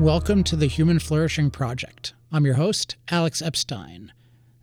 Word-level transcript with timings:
Welcome 0.00 0.44
to 0.44 0.56
the 0.56 0.66
Human 0.66 0.98
Flourishing 0.98 1.50
Project. 1.50 2.14
I'm 2.32 2.46
your 2.46 2.54
host, 2.54 2.96
Alex 3.10 3.42
Epstein. 3.42 4.14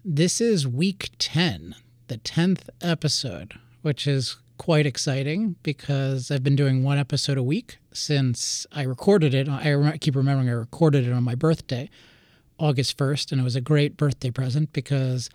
This 0.03 0.41
is 0.41 0.67
week 0.67 1.11
10, 1.19 1.75
the 2.07 2.17
10th 2.17 2.69
episode, 2.81 3.53
which 3.83 4.07
is 4.07 4.37
quite 4.57 4.87
exciting 4.87 5.55
because 5.61 6.31
I've 6.31 6.41
been 6.41 6.55
doing 6.55 6.83
one 6.83 6.97
episode 6.97 7.37
a 7.37 7.43
week 7.43 7.77
since 7.93 8.65
I 8.71 8.81
recorded 8.81 9.35
it. 9.35 9.47
I 9.47 9.99
keep 10.01 10.15
remembering 10.15 10.49
I 10.49 10.53
recorded 10.53 11.07
it 11.07 11.13
on 11.13 11.21
my 11.21 11.35
birthday, 11.35 11.91
August 12.57 12.97
1st, 12.97 13.31
and 13.31 13.39
it 13.39 13.43
was 13.43 13.55
a 13.55 13.61
great 13.61 13.95
birthday 13.95 14.31
present 14.31 14.73
because 14.73 15.29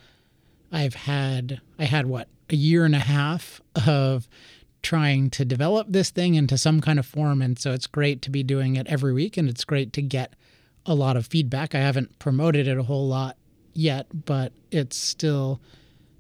I've 0.72 0.94
had, 0.94 1.60
I 1.78 1.84
had 1.84 2.06
what, 2.06 2.26
a 2.50 2.56
year 2.56 2.84
and 2.84 2.96
a 2.96 2.98
half 2.98 3.60
of 3.86 4.26
trying 4.82 5.30
to 5.30 5.44
develop 5.44 5.86
this 5.90 6.10
thing 6.10 6.34
into 6.34 6.58
some 6.58 6.80
kind 6.80 6.98
of 6.98 7.06
form. 7.06 7.40
And 7.40 7.58
so 7.58 7.72
it's 7.72 7.86
great 7.86 8.22
to 8.22 8.30
be 8.30 8.42
doing 8.42 8.76
it 8.76 8.86
every 8.86 9.12
week 9.12 9.36
and 9.36 9.48
it's 9.48 9.64
great 9.64 9.92
to 9.94 10.02
get 10.02 10.34
a 10.84 10.94
lot 10.94 11.16
of 11.16 11.26
feedback. 11.26 11.74
I 11.74 11.80
haven't 11.80 12.18
promoted 12.18 12.66
it 12.66 12.78
a 12.78 12.82
whole 12.82 13.06
lot 13.06 13.36
yet, 13.72 14.06
but 14.26 14.52
it's 14.70 14.96
still 14.96 15.60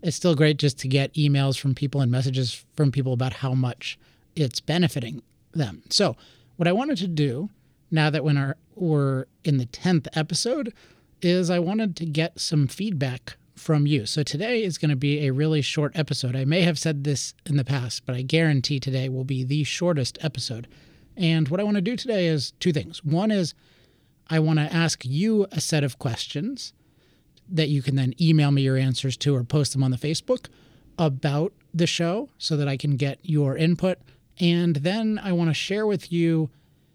it's 0.02 0.16
still 0.16 0.34
great 0.34 0.56
just 0.56 0.78
to 0.80 0.88
get 0.88 1.14
emails 1.14 1.58
from 1.58 1.74
people 1.74 2.00
and 2.00 2.10
messages 2.10 2.64
from 2.74 2.90
people 2.90 3.12
about 3.12 3.34
how 3.34 3.54
much 3.54 3.98
it's 4.34 4.60
benefiting 4.60 5.22
them. 5.52 5.82
So, 5.90 6.16
what 6.56 6.66
I 6.66 6.72
wanted 6.72 6.98
to 6.98 7.08
do 7.08 7.50
now 7.90 8.10
that 8.10 8.24
when 8.24 8.36
our, 8.36 8.56
we're 8.74 9.26
in 9.44 9.58
the 9.58 9.66
10th 9.66 10.08
episode 10.14 10.72
is 11.20 11.50
I 11.50 11.58
wanted 11.58 11.94
to 11.96 12.06
get 12.06 12.40
some 12.40 12.66
feedback 12.66 13.36
from 13.62 13.86
you. 13.86 14.04
So 14.04 14.22
today 14.22 14.64
is 14.64 14.76
going 14.76 14.90
to 14.90 14.96
be 14.96 15.26
a 15.26 15.32
really 15.32 15.62
short 15.62 15.92
episode. 15.94 16.34
I 16.34 16.44
may 16.44 16.62
have 16.62 16.78
said 16.78 17.04
this 17.04 17.32
in 17.46 17.56
the 17.56 17.64
past, 17.64 18.04
but 18.04 18.16
I 18.16 18.22
guarantee 18.22 18.80
today 18.80 19.08
will 19.08 19.24
be 19.24 19.44
the 19.44 19.62
shortest 19.62 20.18
episode. 20.20 20.66
And 21.16 21.48
what 21.48 21.60
I 21.60 21.62
want 21.62 21.76
to 21.76 21.80
do 21.80 21.96
today 21.96 22.26
is 22.26 22.50
two 22.58 22.72
things. 22.72 23.04
One 23.04 23.30
is 23.30 23.54
I 24.28 24.40
want 24.40 24.58
to 24.58 24.72
ask 24.72 25.04
you 25.04 25.46
a 25.52 25.60
set 25.60 25.84
of 25.84 25.98
questions 25.98 26.72
that 27.48 27.68
you 27.68 27.82
can 27.82 27.94
then 27.94 28.14
email 28.20 28.50
me 28.50 28.62
your 28.62 28.76
answers 28.76 29.16
to 29.18 29.34
or 29.34 29.44
post 29.44 29.72
them 29.72 29.84
on 29.84 29.92
the 29.92 29.96
Facebook 29.96 30.48
about 30.98 31.52
the 31.72 31.86
show 31.86 32.30
so 32.38 32.56
that 32.56 32.68
I 32.68 32.76
can 32.76 32.96
get 32.96 33.18
your 33.22 33.56
input. 33.56 33.98
And 34.40 34.76
then 34.76 35.20
I 35.22 35.32
want 35.32 35.50
to 35.50 35.54
share 35.54 35.86
with 35.86 36.12
you 36.12 36.50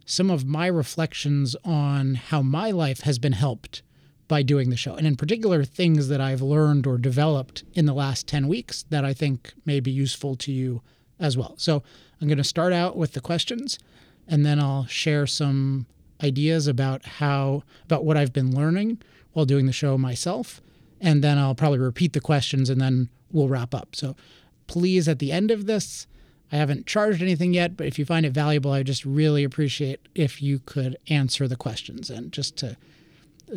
some 0.05 0.29
of 0.29 0.45
my 0.45 0.67
reflections 0.67 1.55
on 1.63 2.15
how 2.15 2.41
my 2.41 2.71
life 2.71 3.01
has 3.01 3.19
been 3.19 3.33
helped 3.33 3.83
by 4.27 4.41
doing 4.41 4.69
the 4.69 4.77
show. 4.77 4.95
And 4.95 5.07
in 5.07 5.15
particular, 5.15 5.63
things 5.63 6.07
that 6.09 6.21
I've 6.21 6.41
learned 6.41 6.85
or 6.85 6.97
developed 6.97 7.63
in 7.73 7.85
the 7.85 7.93
last 7.93 8.27
10 8.27 8.47
weeks 8.47 8.83
that 8.89 9.05
I 9.05 9.13
think 9.13 9.53
may 9.65 9.79
be 9.79 9.91
useful 9.91 10.35
to 10.37 10.51
you 10.51 10.81
as 11.19 11.37
well. 11.37 11.55
So 11.57 11.83
I'm 12.21 12.27
going 12.27 12.37
to 12.37 12.43
start 12.43 12.73
out 12.73 12.97
with 12.97 13.13
the 13.13 13.21
questions 13.21 13.79
and 14.27 14.45
then 14.45 14.59
I'll 14.59 14.85
share 14.85 15.25
some 15.27 15.85
ideas 16.21 16.67
about 16.67 17.05
how, 17.05 17.63
about 17.85 18.03
what 18.03 18.17
I've 18.17 18.33
been 18.33 18.55
learning 18.55 19.01
while 19.33 19.45
doing 19.45 19.65
the 19.65 19.71
show 19.71 19.97
myself. 19.97 20.61
And 20.99 21.23
then 21.23 21.37
I'll 21.37 21.55
probably 21.55 21.79
repeat 21.79 22.13
the 22.13 22.19
questions 22.19 22.69
and 22.69 22.81
then 22.81 23.09
we'll 23.31 23.49
wrap 23.49 23.73
up. 23.73 23.95
So 23.95 24.15
please, 24.65 25.07
at 25.07 25.19
the 25.19 25.31
end 25.31 25.51
of 25.51 25.67
this, 25.67 26.07
I 26.51 26.55
haven't 26.55 26.87
charged 26.87 27.21
anything 27.21 27.53
yet, 27.53 27.75
but 27.75 27.87
if 27.87 27.99
you 27.99 28.05
find 28.05 28.25
it 28.25 28.31
valuable, 28.31 28.71
I 28.71 28.83
just 28.83 29.05
really 29.05 29.43
appreciate 29.43 30.07
if 30.15 30.41
you 30.41 30.59
could 30.59 30.97
answer 31.09 31.47
the 31.47 31.57
questions 31.57 32.09
and 32.09 32.31
just 32.31 32.55
to 32.57 32.77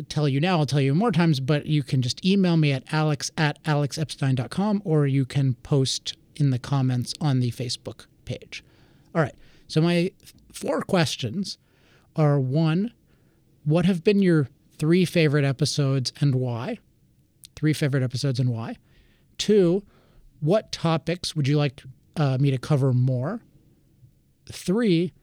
tell 0.09 0.27
you 0.27 0.39
now, 0.39 0.59
I'll 0.59 0.65
tell 0.65 0.81
you 0.81 0.93
more 0.95 1.11
times, 1.11 1.39
but 1.39 1.65
you 1.65 1.83
can 1.83 2.01
just 2.01 2.25
email 2.25 2.57
me 2.57 2.71
at 2.71 2.83
alex 2.91 3.31
at 3.37 3.61
alexepstein.com 3.63 4.81
or 4.85 5.07
you 5.07 5.25
can 5.25 5.55
post 5.55 6.15
in 6.35 6.49
the 6.49 6.59
comments 6.59 7.13
on 7.21 7.39
the 7.39 7.51
Facebook 7.51 8.05
page. 8.25 8.63
All 9.13 9.21
right. 9.21 9.35
So, 9.67 9.81
my 9.81 10.11
four 10.53 10.81
questions 10.81 11.57
are 12.15 12.39
one, 12.39 12.91
what 13.63 13.85
have 13.85 14.03
been 14.03 14.21
your 14.21 14.47
three 14.77 15.05
favorite 15.05 15.45
episodes 15.45 16.11
and 16.19 16.35
why? 16.35 16.79
Three 17.55 17.73
favorite 17.73 18.03
episodes 18.03 18.39
and 18.39 18.49
why? 18.49 18.77
Two, 19.37 19.83
what 20.39 20.71
topics 20.71 21.35
would 21.35 21.47
you 21.47 21.57
like 21.57 21.83
uh, 22.15 22.37
me 22.39 22.51
to 22.51 22.57
cover 22.57 22.93
more? 22.93 23.41
Three, 24.51 25.13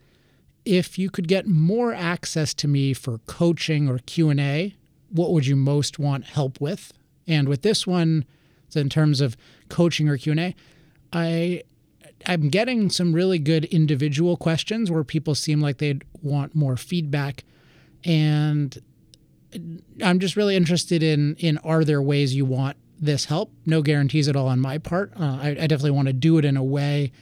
if 0.69 0.99
you 0.99 1.09
could 1.09 1.27
get 1.27 1.47
more 1.47 1.95
access 1.95 2.53
to 2.53 2.69
me 2.69 2.93
for 2.93 3.17
coaching 3.27 3.89
or 3.89 4.01
Q&A, 4.01 4.77
what 5.09 5.33
would 5.33 5.47
you 5.47 5.57
most 5.57 5.99
want 5.99 6.27
help 6.27 6.61
with? 6.61 6.93
And 7.27 7.49
with 7.49 7.63
this 7.63 7.87
one, 7.87 8.27
so 8.69 8.79
in 8.81 8.91
terms 8.91 9.23
of 9.23 9.35
coaching 9.71 10.11
or 10.11 10.19
Q&A, 10.19 10.55
I 11.11 11.63
I'm 12.27 12.51
getting 12.51 12.91
some 12.91 13.15
really 13.15 13.39
good 13.39 13.65
individual 13.67 14.37
questions 14.37 14.91
where 14.91 15.05
people 15.05 15.35
seem 15.35 15.61
like 15.61 15.79
they'd 15.79 16.05
want 16.21 16.55
more 16.55 16.77
feedback 16.77 17.45
and 18.05 18.77
I'm 20.03 20.19
just 20.19 20.37
really 20.37 20.55
interested 20.55 21.03
in 21.03 21.35
in 21.37 21.57
are 21.59 21.83
there 21.83 22.03
ways 22.03 22.35
you 22.35 22.45
want 22.45 22.77
this 23.01 23.25
help? 23.25 23.53
No 23.65 23.81
guarantees 23.81 24.29
at 24.29 24.37
all 24.37 24.49
on 24.49 24.61
my 24.61 24.77
part. 24.77 25.13
Uh, 25.19 25.39
I, 25.41 25.49
I 25.51 25.67
definitely 25.67 25.93
want 25.93 26.09
to 26.09 26.13
do 26.13 26.37
it 26.37 26.45
in 26.45 26.59
a 26.59 26.65
way 26.65 27.13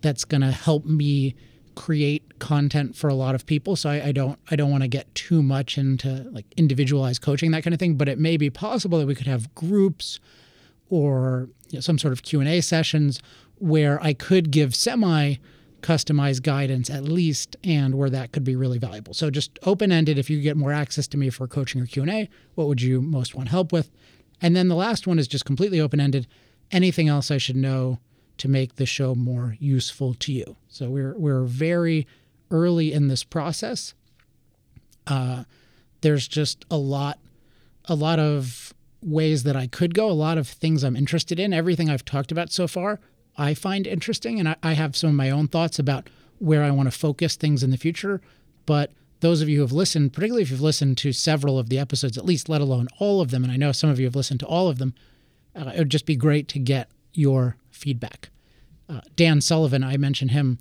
that's 0.00 0.24
going 0.24 0.40
to 0.40 0.52
help 0.52 0.86
me 0.86 1.34
create 1.76 2.40
content 2.40 2.96
for 2.96 3.08
a 3.08 3.14
lot 3.14 3.36
of 3.36 3.46
people. 3.46 3.76
So 3.76 3.90
I, 3.90 4.06
I 4.06 4.12
don't 4.12 4.38
I 4.50 4.56
don't 4.56 4.70
want 4.70 4.82
to 4.82 4.88
get 4.88 5.14
too 5.14 5.42
much 5.42 5.78
into 5.78 6.26
like 6.32 6.46
individualized 6.56 7.22
coaching 7.22 7.52
that 7.52 7.62
kind 7.62 7.72
of 7.72 7.78
thing. 7.78 7.94
But 7.94 8.08
it 8.08 8.18
may 8.18 8.36
be 8.36 8.50
possible 8.50 8.98
that 8.98 9.06
we 9.06 9.14
could 9.14 9.28
have 9.28 9.54
groups 9.54 10.18
or 10.88 11.48
you 11.68 11.76
know, 11.76 11.80
some 11.80 11.98
sort 11.98 12.12
of 12.12 12.22
Q 12.22 12.40
and 12.40 12.48
A 12.48 12.60
sessions 12.60 13.22
where 13.58 14.02
I 14.02 14.12
could 14.12 14.50
give 14.50 14.74
semi 14.74 15.36
customized 15.82 16.42
guidance 16.42 16.90
at 16.90 17.04
least 17.04 17.56
and 17.62 17.94
where 17.94 18.10
that 18.10 18.32
could 18.32 18.42
be 18.42 18.56
really 18.56 18.78
valuable. 18.78 19.14
So 19.14 19.30
just 19.30 19.56
open 19.62 19.92
ended 19.92 20.18
if 20.18 20.28
you 20.28 20.40
get 20.40 20.56
more 20.56 20.72
access 20.72 21.06
to 21.08 21.16
me 21.16 21.30
for 21.30 21.46
coaching 21.46 21.80
or 21.80 21.86
Q&A, 21.86 22.28
what 22.54 22.66
would 22.66 22.82
you 22.82 23.00
most 23.00 23.36
want 23.36 23.50
help 23.50 23.72
with? 23.72 23.90
And 24.40 24.56
then 24.56 24.66
the 24.66 24.74
last 24.74 25.06
one 25.06 25.18
is 25.18 25.28
just 25.28 25.44
completely 25.44 25.80
open 25.80 26.00
ended. 26.00 26.26
Anything 26.72 27.08
else 27.08 27.30
I 27.30 27.38
should 27.38 27.56
know 27.56 28.00
to 28.38 28.48
make 28.48 28.76
the 28.76 28.86
show 28.86 29.14
more 29.14 29.56
useful 29.58 30.14
to 30.14 30.32
you. 30.32 30.56
So 30.68 30.90
we're 30.90 31.14
we're 31.16 31.44
very 31.44 32.06
early 32.50 32.92
in 32.92 33.08
this 33.08 33.24
process. 33.24 33.94
Uh, 35.06 35.44
there's 36.00 36.28
just 36.28 36.64
a 36.70 36.76
lot, 36.76 37.18
a 37.86 37.94
lot 37.94 38.18
of 38.18 38.72
ways 39.02 39.42
that 39.44 39.56
I 39.56 39.66
could 39.66 39.94
go. 39.94 40.10
A 40.10 40.12
lot 40.12 40.38
of 40.38 40.48
things 40.48 40.82
I'm 40.82 40.96
interested 40.96 41.38
in. 41.38 41.52
Everything 41.52 41.88
I've 41.88 42.04
talked 42.04 42.32
about 42.32 42.50
so 42.52 42.66
far, 42.66 43.00
I 43.36 43.54
find 43.54 43.86
interesting, 43.86 44.38
and 44.38 44.48
I, 44.48 44.56
I 44.62 44.72
have 44.72 44.96
some 44.96 45.10
of 45.10 45.16
my 45.16 45.30
own 45.30 45.48
thoughts 45.48 45.78
about 45.78 46.08
where 46.38 46.62
I 46.62 46.70
want 46.70 46.90
to 46.90 46.98
focus 46.98 47.36
things 47.36 47.62
in 47.62 47.70
the 47.70 47.76
future. 47.76 48.20
But 48.66 48.92
those 49.20 49.40
of 49.40 49.48
you 49.48 49.56
who 49.56 49.62
have 49.62 49.72
listened, 49.72 50.12
particularly 50.12 50.42
if 50.42 50.50
you've 50.50 50.60
listened 50.60 50.98
to 50.98 51.12
several 51.12 51.58
of 51.58 51.68
the 51.68 51.78
episodes, 51.78 52.18
at 52.18 52.24
least 52.24 52.48
let 52.48 52.60
alone 52.60 52.88
all 52.98 53.20
of 53.20 53.30
them, 53.30 53.44
and 53.44 53.52
I 53.52 53.56
know 53.56 53.72
some 53.72 53.90
of 53.90 53.98
you 53.98 54.06
have 54.06 54.16
listened 54.16 54.40
to 54.40 54.46
all 54.46 54.68
of 54.68 54.78
them, 54.78 54.94
uh, 55.54 55.72
it 55.74 55.78
would 55.78 55.90
just 55.90 56.06
be 56.06 56.16
great 56.16 56.48
to 56.48 56.58
get 56.58 56.90
your 57.14 57.56
feedback. 57.76 58.30
Uh, 58.88 59.00
Dan 59.14 59.40
Sullivan, 59.40 59.84
I 59.84 59.96
mention 59.96 60.28
him 60.28 60.58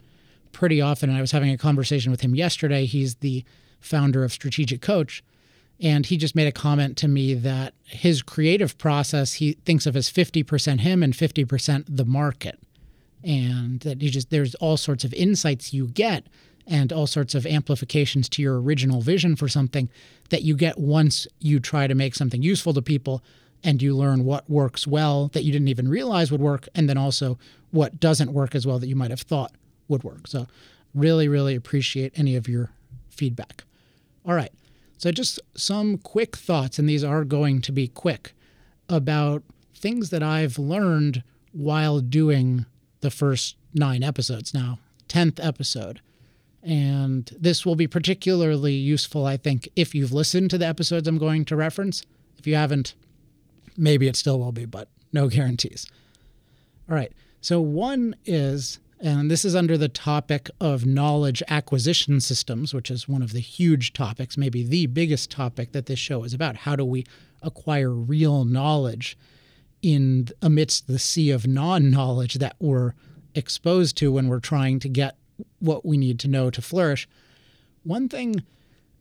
pretty 0.52 0.82
often, 0.82 1.10
and 1.10 1.18
I 1.18 1.22
was 1.22 1.32
having 1.32 1.52
a 1.52 1.58
conversation 1.58 2.12
with 2.12 2.22
him 2.22 2.36
yesterday. 2.36 2.86
He's 2.86 3.16
the 3.16 3.44
founder 3.80 4.24
of 4.24 4.32
Strategic 4.32 4.82
Coach, 4.82 5.24
and 5.80 6.06
he 6.06 6.18
just 6.18 6.36
made 6.36 6.48
a 6.48 6.52
comment 6.52 6.98
to 6.98 7.08
me 7.08 7.34
that 7.34 7.74
his 7.84 8.22
creative 8.22 8.78
process 8.78 9.34
he 9.34 9.54
thinks 9.66 9.86
of 9.86 9.96
as 9.96 10.10
50% 10.10 10.80
him 10.80 11.04
and 11.04 11.14
50% 11.14 11.86
the 11.88 12.06
market, 12.06 12.60
and 13.24 13.82
that 13.82 14.02
he 14.02 14.10
just 14.10 14.30
there's 14.30 14.56
all 14.56 14.78
sorts 14.78 15.04
of 15.04 15.14
insights 15.14 15.74
you 15.74 15.88
get 15.88 16.26
and 16.68 16.92
all 16.92 17.06
sorts 17.06 17.36
of 17.36 17.46
amplifications 17.46 18.28
to 18.30 18.42
your 18.42 18.60
original 18.60 19.02
vision 19.02 19.36
for 19.36 19.48
something 19.48 19.90
that 20.30 20.42
you 20.42 20.56
get 20.56 20.80
once 20.80 21.28
you 21.40 21.60
try 21.60 21.86
to 21.86 21.94
make 21.94 22.16
something 22.16 22.42
useful 22.42 22.74
to 22.74 22.82
people 22.82 23.24
and 23.66 23.82
you 23.82 23.96
learn 23.96 24.24
what 24.24 24.48
works 24.48 24.86
well 24.86 25.30
that 25.30 25.44
you 25.44 25.52
didn't 25.52 25.68
even 25.68 25.90
realize 25.90 26.32
would 26.32 26.40
work, 26.40 26.70
and 26.76 26.88
then 26.88 26.98
also 26.98 27.38
what 27.72 28.00
doesn't 28.00 28.32
work 28.32 28.54
as 28.54 28.66
well 28.66 28.78
that 28.78 28.88
you 28.88 28.96
might 28.96 29.10
have 29.10 29.22
thought 29.22 29.54
would 29.88 30.04
work. 30.04 30.28
So, 30.28 30.48
really, 30.94 31.28
really 31.28 31.56
appreciate 31.56 32.14
any 32.16 32.36
of 32.36 32.48
your 32.48 32.70
feedback. 33.10 33.64
All 34.26 34.36
right. 34.36 34.52
So, 34.98 35.12
just 35.12 35.40
some 35.56 35.98
quick 35.98 36.38
thoughts, 36.38 36.78
and 36.78 36.88
these 36.88 37.04
are 37.04 37.26
going 37.26 37.60
to 37.62 37.72
be 37.72 37.88
quick, 37.88 38.34
about 38.88 39.42
things 39.74 40.12
that 40.12 40.22
I've 40.22 40.60
learned 40.60 41.24
while 41.52 42.00
doing 42.02 42.68
the 43.02 43.10
first 43.10 43.56
nine 43.74 44.04
episodes 44.04 44.54
now, 44.54 44.78
10th 45.10 45.44
episode. 45.44 46.02
And 46.62 47.32
this 47.38 47.66
will 47.66 47.76
be 47.76 47.88
particularly 47.88 48.74
useful, 48.74 49.26
I 49.26 49.38
think, 49.38 49.70
if 49.76 49.96
you've 49.96 50.14
listened 50.14 50.52
to 50.52 50.58
the 50.58 50.68
episodes 50.68 51.08
I'm 51.08 51.18
going 51.18 51.46
to 51.46 51.56
reference. 51.56 52.04
If 52.38 52.48
you 52.48 52.56
haven't, 52.56 52.94
Maybe 53.78 54.08
it 54.08 54.16
still 54.16 54.40
will 54.40 54.52
be, 54.52 54.66
but 54.66 54.90
no 55.14 55.28
guarantees. 55.30 55.88
All 56.90 56.96
right. 56.96 57.12
So, 57.42 57.62
one 57.62 58.16
is, 58.26 58.80
and 59.00 59.30
this 59.30 59.46
is 59.46 59.56
under 59.56 59.78
the 59.78 59.90
topic 59.90 60.50
of 60.60 60.86
knowledge 60.86 61.44
acquisition 61.48 62.20
systems, 62.20 62.74
which 62.74 62.90
is 62.90 63.08
one 63.08 63.22
of 63.22 63.34
the 63.34 63.40
huge 63.40 63.94
topics, 63.94 64.38
maybe 64.38 64.64
the 64.64 64.88
biggest 64.88 65.30
topic 65.30 65.72
that 65.74 65.86
this 65.86 66.00
show 66.00 66.24
is 66.24 66.34
about. 66.34 66.56
How 66.58 66.76
do 66.76 66.86
we 66.86 67.06
acquire 67.42 67.92
real 67.92 68.46
knowledge 68.46 69.18
in 69.82 70.30
amidst 70.42 70.88
the 70.88 70.98
sea 71.00 71.30
of 71.30 71.46
non 71.46 71.92
knowledge 71.92 72.36
that 72.36 72.56
we're 72.60 72.94
exposed 73.36 73.98
to 73.98 74.12
when 74.12 74.28
we're 74.28 74.40
trying 74.40 74.80
to 74.80 74.90
get 74.90 75.16
what 75.60 75.86
we 75.86 75.98
need 75.98 76.20
to 76.20 76.28
know 76.28 76.50
to 76.50 76.62
flourish? 76.62 77.08
One 77.84 78.10
thing 78.10 78.44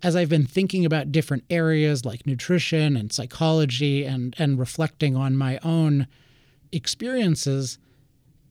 as 0.02 0.16
I've 0.16 0.28
been 0.28 0.46
thinking 0.46 0.84
about 0.84 1.12
different 1.12 1.44
areas 1.48 2.04
like 2.04 2.26
nutrition 2.26 2.96
and 2.96 3.12
psychology 3.12 4.04
and, 4.04 4.34
and 4.38 4.58
reflecting 4.58 5.16
on 5.16 5.36
my 5.36 5.58
own 5.62 6.06
experiences, 6.72 7.78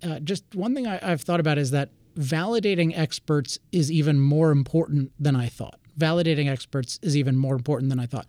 uh, 0.01 0.19
just 0.19 0.43
one 0.55 0.73
thing 0.73 0.87
I, 0.87 0.99
I've 1.01 1.21
thought 1.21 1.39
about 1.39 1.57
is 1.57 1.71
that 1.71 1.89
validating 2.17 2.97
experts 2.97 3.59
is 3.71 3.91
even 3.91 4.19
more 4.19 4.51
important 4.51 5.11
than 5.19 5.35
I 5.35 5.47
thought. 5.47 5.79
Validating 5.97 6.49
experts 6.49 6.99
is 7.01 7.15
even 7.15 7.37
more 7.37 7.55
important 7.55 7.89
than 7.89 7.99
I 7.99 8.05
thought. 8.05 8.27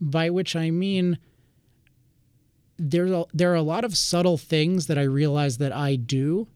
By 0.00 0.30
which 0.30 0.56
I 0.56 0.70
mean, 0.70 1.18
there's 2.78 3.10
a, 3.10 3.24
there 3.32 3.52
are 3.52 3.56
a 3.56 3.62
lot 3.62 3.84
of 3.84 3.96
subtle 3.96 4.38
things 4.38 4.86
that 4.86 4.98
I 4.98 5.02
realize 5.02 5.58
that 5.58 5.72
I 5.72 5.96
do 5.96 6.48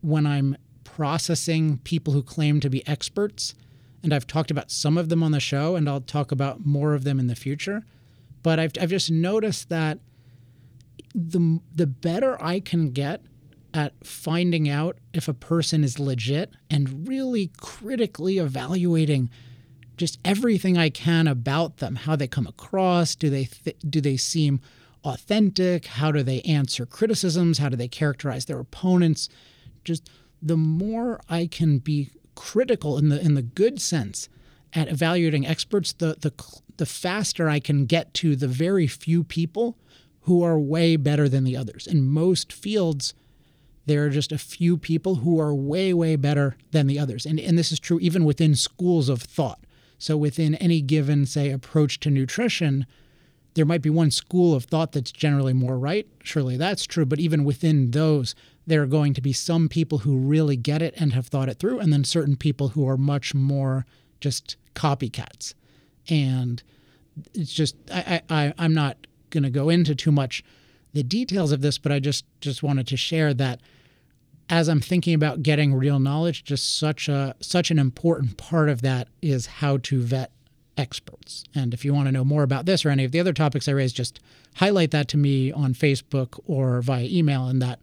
when 0.00 0.26
I'm 0.26 0.56
processing 0.84 1.78
people 1.78 2.12
who 2.12 2.22
claim 2.22 2.60
to 2.60 2.70
be 2.70 2.86
experts. 2.86 3.54
And 4.02 4.14
I've 4.14 4.26
talked 4.26 4.50
about 4.50 4.70
some 4.70 4.96
of 4.96 5.08
them 5.08 5.22
on 5.22 5.32
the 5.32 5.40
show, 5.40 5.76
and 5.76 5.88
I'll 5.88 6.00
talk 6.00 6.30
about 6.30 6.64
more 6.64 6.94
of 6.94 7.04
them 7.04 7.18
in 7.18 7.26
the 7.26 7.34
future. 7.34 7.84
But 8.42 8.58
I've, 8.58 8.72
I've 8.80 8.90
just 8.90 9.10
noticed 9.10 9.68
that 9.68 9.98
the, 11.14 11.60
the 11.74 11.86
better 11.86 12.42
I 12.42 12.60
can 12.60 12.90
get 12.90 13.22
at 13.74 13.92
finding 14.04 14.68
out 14.68 14.96
if 15.12 15.28
a 15.28 15.34
person 15.34 15.84
is 15.84 15.98
legit 15.98 16.52
and 16.70 17.06
really 17.08 17.50
critically 17.58 18.38
evaluating 18.38 19.30
just 19.96 20.18
everything 20.24 20.78
I 20.78 20.90
can 20.90 21.26
about 21.26 21.78
them, 21.78 21.96
how 21.96 22.16
they 22.16 22.28
come 22.28 22.46
across, 22.46 23.14
do 23.14 23.28
they 23.28 23.44
th- 23.44 23.76
do 23.88 24.00
they 24.00 24.16
seem 24.16 24.60
authentic, 25.04 25.86
how 25.86 26.12
do 26.12 26.22
they 26.22 26.40
answer 26.42 26.86
criticisms, 26.86 27.58
how 27.58 27.68
do 27.68 27.76
they 27.76 27.88
characterize 27.88 28.46
their 28.46 28.60
opponents? 28.60 29.28
Just 29.84 30.08
the 30.40 30.56
more 30.56 31.20
I 31.28 31.46
can 31.46 31.78
be 31.78 32.10
critical 32.38 32.96
in 32.96 33.08
the 33.08 33.20
in 33.20 33.34
the 33.34 33.42
good 33.42 33.80
sense 33.80 34.28
at 34.72 34.88
evaluating 34.88 35.44
experts, 35.44 35.92
the 35.92 36.16
the 36.20 36.32
the 36.76 36.86
faster 36.86 37.48
I 37.48 37.58
can 37.58 37.84
get 37.84 38.14
to 38.14 38.36
the 38.36 38.46
very 38.46 38.86
few 38.86 39.24
people 39.24 39.76
who 40.22 40.44
are 40.44 40.58
way 40.58 40.94
better 40.94 41.28
than 41.28 41.42
the 41.42 41.56
others. 41.56 41.86
In 41.86 42.06
most 42.06 42.52
fields, 42.52 43.12
there 43.86 44.04
are 44.04 44.10
just 44.10 44.30
a 44.30 44.38
few 44.38 44.78
people 44.78 45.16
who 45.16 45.40
are 45.40 45.52
way, 45.52 45.92
way 45.92 46.14
better 46.14 46.56
than 46.70 46.86
the 46.86 46.98
others. 46.98 47.26
And, 47.26 47.40
and 47.40 47.58
this 47.58 47.72
is 47.72 47.80
true 47.80 47.98
even 47.98 48.24
within 48.24 48.54
schools 48.54 49.08
of 49.08 49.22
thought. 49.22 49.64
So, 49.98 50.16
within 50.16 50.54
any 50.56 50.80
given, 50.80 51.26
say, 51.26 51.50
approach 51.50 51.98
to 52.00 52.10
nutrition, 52.10 52.86
there 53.54 53.66
might 53.66 53.82
be 53.82 53.90
one 53.90 54.12
school 54.12 54.54
of 54.54 54.64
thought 54.64 54.92
that's 54.92 55.10
generally 55.10 55.54
more 55.54 55.76
right. 55.76 56.06
Surely 56.22 56.56
that's 56.56 56.86
true. 56.86 57.04
But 57.04 57.18
even 57.18 57.42
within 57.42 57.90
those, 57.90 58.36
there 58.68 58.82
are 58.82 58.86
going 58.86 59.14
to 59.14 59.20
be 59.20 59.32
some 59.32 59.68
people 59.68 59.98
who 59.98 60.18
really 60.18 60.56
get 60.56 60.82
it 60.82 60.94
and 60.96 61.12
have 61.12 61.26
thought 61.26 61.48
it 61.48 61.58
through, 61.58 61.80
and 61.80 61.92
then 61.92 62.04
certain 62.04 62.36
people 62.36 62.68
who 62.68 62.86
are 62.88 62.96
much 62.96 63.34
more 63.34 63.86
just 64.20 64.56
copycats. 64.74 65.54
And 66.08 66.62
it's 67.34 67.52
just, 67.52 67.76
I, 67.92 68.22
I, 68.28 68.54
I'm 68.58 68.74
not 68.74 69.06
going 69.30 69.42
to 69.42 69.50
go 69.50 69.68
into 69.68 69.94
too 69.94 70.12
much 70.12 70.44
the 70.92 71.02
details 71.02 71.52
of 71.52 71.60
this, 71.60 71.78
but 71.78 71.92
I 71.92 71.98
just, 71.98 72.24
just 72.40 72.62
wanted 72.62 72.86
to 72.88 72.96
share 72.96 73.34
that 73.34 73.60
as 74.50 74.68
I'm 74.68 74.80
thinking 74.80 75.14
about 75.14 75.42
getting 75.42 75.74
real 75.74 75.98
knowledge, 75.98 76.44
just 76.44 76.78
such 76.78 77.08
a 77.08 77.34
such 77.40 77.70
an 77.70 77.78
important 77.78 78.38
part 78.38 78.68
of 78.68 78.80
that 78.82 79.08
is 79.20 79.46
how 79.46 79.76
to 79.78 80.00
vet 80.00 80.32
experts. 80.76 81.44
And 81.54 81.74
if 81.74 81.84
you 81.84 81.92
want 81.92 82.06
to 82.06 82.12
know 82.12 82.24
more 82.24 82.42
about 82.42 82.64
this 82.64 82.84
or 82.84 82.90
any 82.90 83.04
of 83.04 83.12
the 83.12 83.20
other 83.20 83.32
topics 83.34 83.68
I 83.68 83.72
raised, 83.72 83.96
just 83.96 84.20
highlight 84.56 84.90
that 84.92 85.08
to 85.08 85.16
me 85.18 85.52
on 85.52 85.74
Facebook 85.74 86.40
or 86.46 86.80
via 86.80 87.04
email, 87.04 87.46
and 87.46 87.60
that 87.60 87.80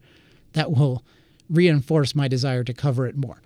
that 0.56 0.72
will 0.72 1.04
reinforce 1.50 2.16
my 2.16 2.28
desire 2.28 2.64
to 2.64 2.74
cover 2.74 3.06
it 3.06 3.16
more. 3.16 3.42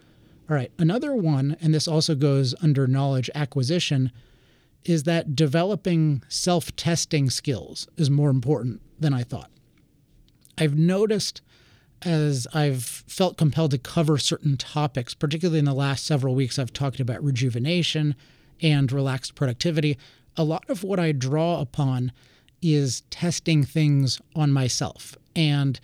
All 0.50 0.56
right, 0.56 0.72
another 0.80 1.14
one, 1.14 1.58
and 1.60 1.74
this 1.74 1.88
also 1.88 2.16
goes 2.16 2.56
under 2.62 2.88
knowledge 2.88 3.30
acquisition, 3.36 4.12
is 4.86 5.04
that 5.04 5.36
developing 5.36 6.24
self 6.30 6.76
testing 6.76 7.30
skills 7.30 7.88
is 7.98 8.10
more 8.10 8.30
important 8.30 8.82
than 9.00 9.14
I 9.14 9.24
thought. 9.24 9.52
I've 10.58 10.78
noticed 10.78 11.42
as 12.04 12.48
I've 12.54 12.84
felt 12.84 13.38
compelled 13.38 13.72
to 13.72 13.78
cover 13.78 14.18
certain 14.18 14.56
topics, 14.56 15.14
particularly 15.14 15.60
in 15.60 15.66
the 15.66 15.74
last 15.74 16.06
several 16.06 16.36
weeks, 16.36 16.58
I've 16.58 16.72
talked 16.72 17.00
about 17.00 17.24
rejuvenation 17.24 18.16
and 18.62 18.92
relaxed 18.92 19.36
productivity. 19.36 19.98
A 20.38 20.44
lot 20.44 20.64
of 20.70 20.84
what 20.84 21.00
I 21.00 21.12
draw 21.12 21.60
upon 21.60 22.12
is 22.62 23.02
testing 23.10 23.64
things 23.64 24.22
on 24.36 24.52
myself. 24.52 25.18
And 25.36 25.80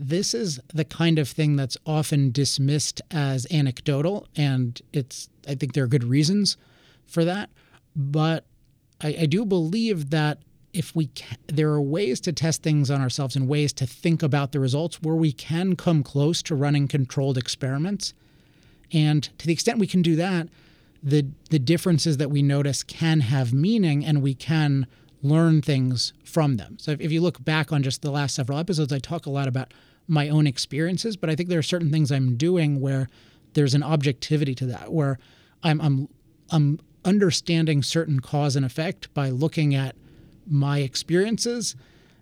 this 0.00 0.32
is 0.32 0.58
the 0.72 0.84
kind 0.84 1.18
of 1.18 1.28
thing 1.28 1.56
that's 1.56 1.76
often 1.84 2.32
dismissed 2.32 3.02
as 3.10 3.46
anecdotal. 3.50 4.26
And 4.34 4.80
it's, 4.94 5.28
I 5.46 5.54
think 5.54 5.74
there 5.74 5.84
are 5.84 5.88
good 5.88 6.04
reasons 6.04 6.56
for 7.06 7.24
that. 7.26 7.50
But 7.94 8.46
I, 9.02 9.16
I 9.20 9.26
do 9.26 9.44
believe 9.44 10.08
that 10.10 10.38
if 10.72 10.96
we 10.96 11.08
can, 11.08 11.36
there 11.48 11.70
are 11.70 11.82
ways 11.82 12.20
to 12.20 12.32
test 12.32 12.62
things 12.62 12.90
on 12.90 13.00
ourselves 13.00 13.36
and 13.36 13.46
ways 13.46 13.72
to 13.74 13.86
think 13.86 14.22
about 14.22 14.52
the 14.52 14.60
results 14.60 15.02
where 15.02 15.16
we 15.16 15.32
can 15.32 15.76
come 15.76 16.02
close 16.02 16.42
to 16.44 16.54
running 16.54 16.88
controlled 16.88 17.36
experiments. 17.36 18.14
And 18.92 19.24
to 19.38 19.46
the 19.46 19.52
extent 19.52 19.78
we 19.78 19.86
can 19.86 20.02
do 20.02 20.16
that, 20.16 20.48
the 21.02 21.26
the 21.48 21.58
differences 21.58 22.18
that 22.18 22.30
we 22.30 22.42
notice 22.42 22.82
can 22.82 23.20
have 23.20 23.52
meaning 23.52 24.04
and 24.04 24.22
we 24.22 24.34
can 24.34 24.86
learn 25.22 25.60
things 25.60 26.12
from 26.24 26.56
them. 26.56 26.78
So 26.78 26.92
if, 26.92 27.00
if 27.00 27.12
you 27.12 27.20
look 27.20 27.44
back 27.44 27.72
on 27.72 27.82
just 27.82 28.02
the 28.02 28.10
last 28.10 28.34
several 28.34 28.58
episodes, 28.58 28.92
I 28.92 28.98
talk 28.98 29.26
a 29.26 29.30
lot 29.30 29.48
about 29.48 29.72
my 30.10 30.28
own 30.28 30.46
experiences, 30.46 31.16
but 31.16 31.30
I 31.30 31.36
think 31.36 31.48
there 31.48 31.58
are 31.58 31.62
certain 31.62 31.90
things 31.90 32.10
I'm 32.10 32.36
doing 32.36 32.80
where 32.80 33.08
there's 33.54 33.74
an 33.74 33.82
objectivity 33.82 34.54
to 34.56 34.66
that, 34.66 34.92
where 34.92 35.18
I'm 35.62 35.80
I'm 35.80 36.08
I'm 36.50 36.80
understanding 37.04 37.82
certain 37.82 38.20
cause 38.20 38.56
and 38.56 38.66
effect 38.66 39.12
by 39.14 39.30
looking 39.30 39.74
at 39.74 39.94
my 40.46 40.80
experiences 40.80 41.76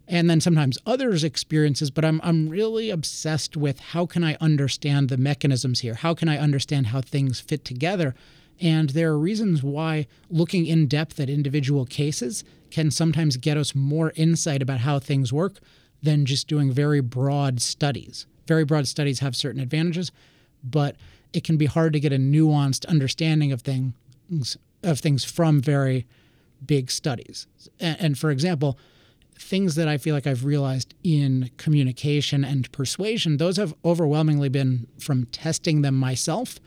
and 0.07 0.29
then 0.31 0.41
sometimes 0.41 0.79
others' 0.87 1.23
experiences, 1.23 1.91
but 1.91 2.05
I'm, 2.05 2.21
I'm 2.25 2.49
really 2.49 2.89
obsessed 2.89 3.57
with 3.57 3.79
how 3.79 4.07
can 4.07 4.25
I 4.25 4.37
understand 4.41 5.09
the 5.11 5.19
mechanisms 5.19 5.81
here? 5.81 5.95
How 5.95 6.15
can 6.15 6.29
I 6.29 6.39
understand 6.39 6.89
how 6.89 7.03
things 7.03 7.41
fit 7.41 7.65
together? 7.65 8.15
And 8.61 8.91
there 8.91 9.11
are 9.11 9.19
reasons 9.19 9.63
why 9.63 10.07
looking 10.31 10.65
in 10.65 10.87
depth 10.87 11.21
at 11.21 11.29
individual 11.29 11.85
cases 11.85 12.43
can 12.71 12.91
sometimes 12.91 13.37
get 13.37 13.59
us 13.59 13.75
more 13.75 14.13
insight 14.17 14.63
about 14.63 14.81
how 14.81 14.99
things 14.99 15.33
work 15.33 15.61
than 16.03 16.27
just 16.27 16.49
doing 16.49 16.71
very 16.71 17.01
broad 17.01 17.61
studies. 17.61 18.27
Very 18.47 18.65
broad 18.65 18.87
studies 18.87 19.21
have 19.21 19.37
certain 19.37 19.61
advantages, 19.61 20.11
but 20.63 20.97
it 21.33 21.45
can 21.45 21.57
be 21.57 21.67
hard 21.67 21.93
to 21.93 22.01
get 22.01 22.13
a 22.13 22.17
nuanced 22.17 22.87
understanding 22.87 23.53
of 23.53 23.63
things 23.63 24.57
of 24.83 25.01
things 25.01 25.25
from 25.25 25.61
very 25.61 26.07
big 26.65 26.91
studies. 26.91 27.47
And, 27.81 27.97
and 28.01 28.19
for 28.19 28.31
example, 28.31 28.79
things 29.39 29.75
that 29.77 29.89
I 29.89 29.99
feel 29.99 30.15
like 30.15 30.27
I've 30.27 30.45
realized 30.45 30.95
in 31.03 31.51
communication 31.57 32.45
and 32.45 32.71
persuasion, 32.73 33.37
those 33.37 33.57
have 33.57 33.75
overwhelmingly 33.85 34.49
been 34.49 34.87
from 34.99 35.27
testing 35.27 35.83
them 35.83 35.95
myself 35.95 36.59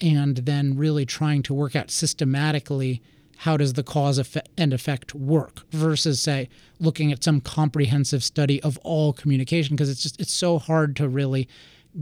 and 0.00 0.38
then 0.38 0.76
really 0.76 1.06
trying 1.06 1.42
to 1.44 1.54
work 1.54 1.76
out 1.76 1.90
systematically 1.90 3.02
how 3.42 3.56
does 3.56 3.72
the 3.72 3.82
cause 3.82 4.20
and 4.56 4.72
effect 4.72 5.16
work 5.16 5.68
versus 5.72 6.20
say 6.20 6.48
looking 6.78 7.10
at 7.10 7.24
some 7.24 7.40
comprehensive 7.40 8.22
study 8.22 8.62
of 8.62 8.78
all 8.84 9.12
communication 9.12 9.74
because 9.74 9.90
it's 9.90 10.00
just 10.04 10.20
it's 10.20 10.32
so 10.32 10.60
hard 10.60 10.94
to 10.94 11.08
really 11.08 11.48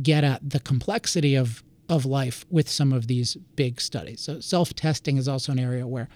get 0.02 0.22
at 0.22 0.50
the 0.50 0.60
complexity 0.60 1.34
of 1.34 1.62
of 1.88 2.04
life 2.04 2.44
with 2.50 2.68
some 2.68 2.92
of 2.92 3.06
these 3.06 3.36
big 3.56 3.80
studies. 3.80 4.20
So 4.20 4.38
self-testing 4.38 5.16
is 5.16 5.26
also 5.26 5.52
an 5.52 5.58
area 5.58 5.86
where 5.86 6.10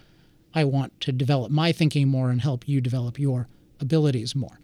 I 0.54 0.64
want 0.64 1.00
to 1.00 1.10
develop 1.10 1.50
my 1.50 1.72
thinking 1.72 2.06
more 2.06 2.28
and 2.28 2.42
help 2.42 2.68
you 2.68 2.82
develop 2.82 3.18
your 3.18 3.48
abilities 3.80 4.36
more. 4.36 4.60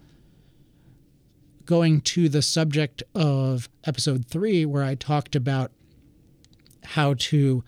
Going 1.65 2.03
to 2.03 2.29
the 2.29 2.43
subject 2.43 3.03
of 3.15 3.71
episode 3.85 4.27
three, 4.27 4.67
where 4.67 4.85
I 4.85 4.95
talked 4.95 5.35
about 5.35 5.73
how 6.85 7.15
to 7.15 7.65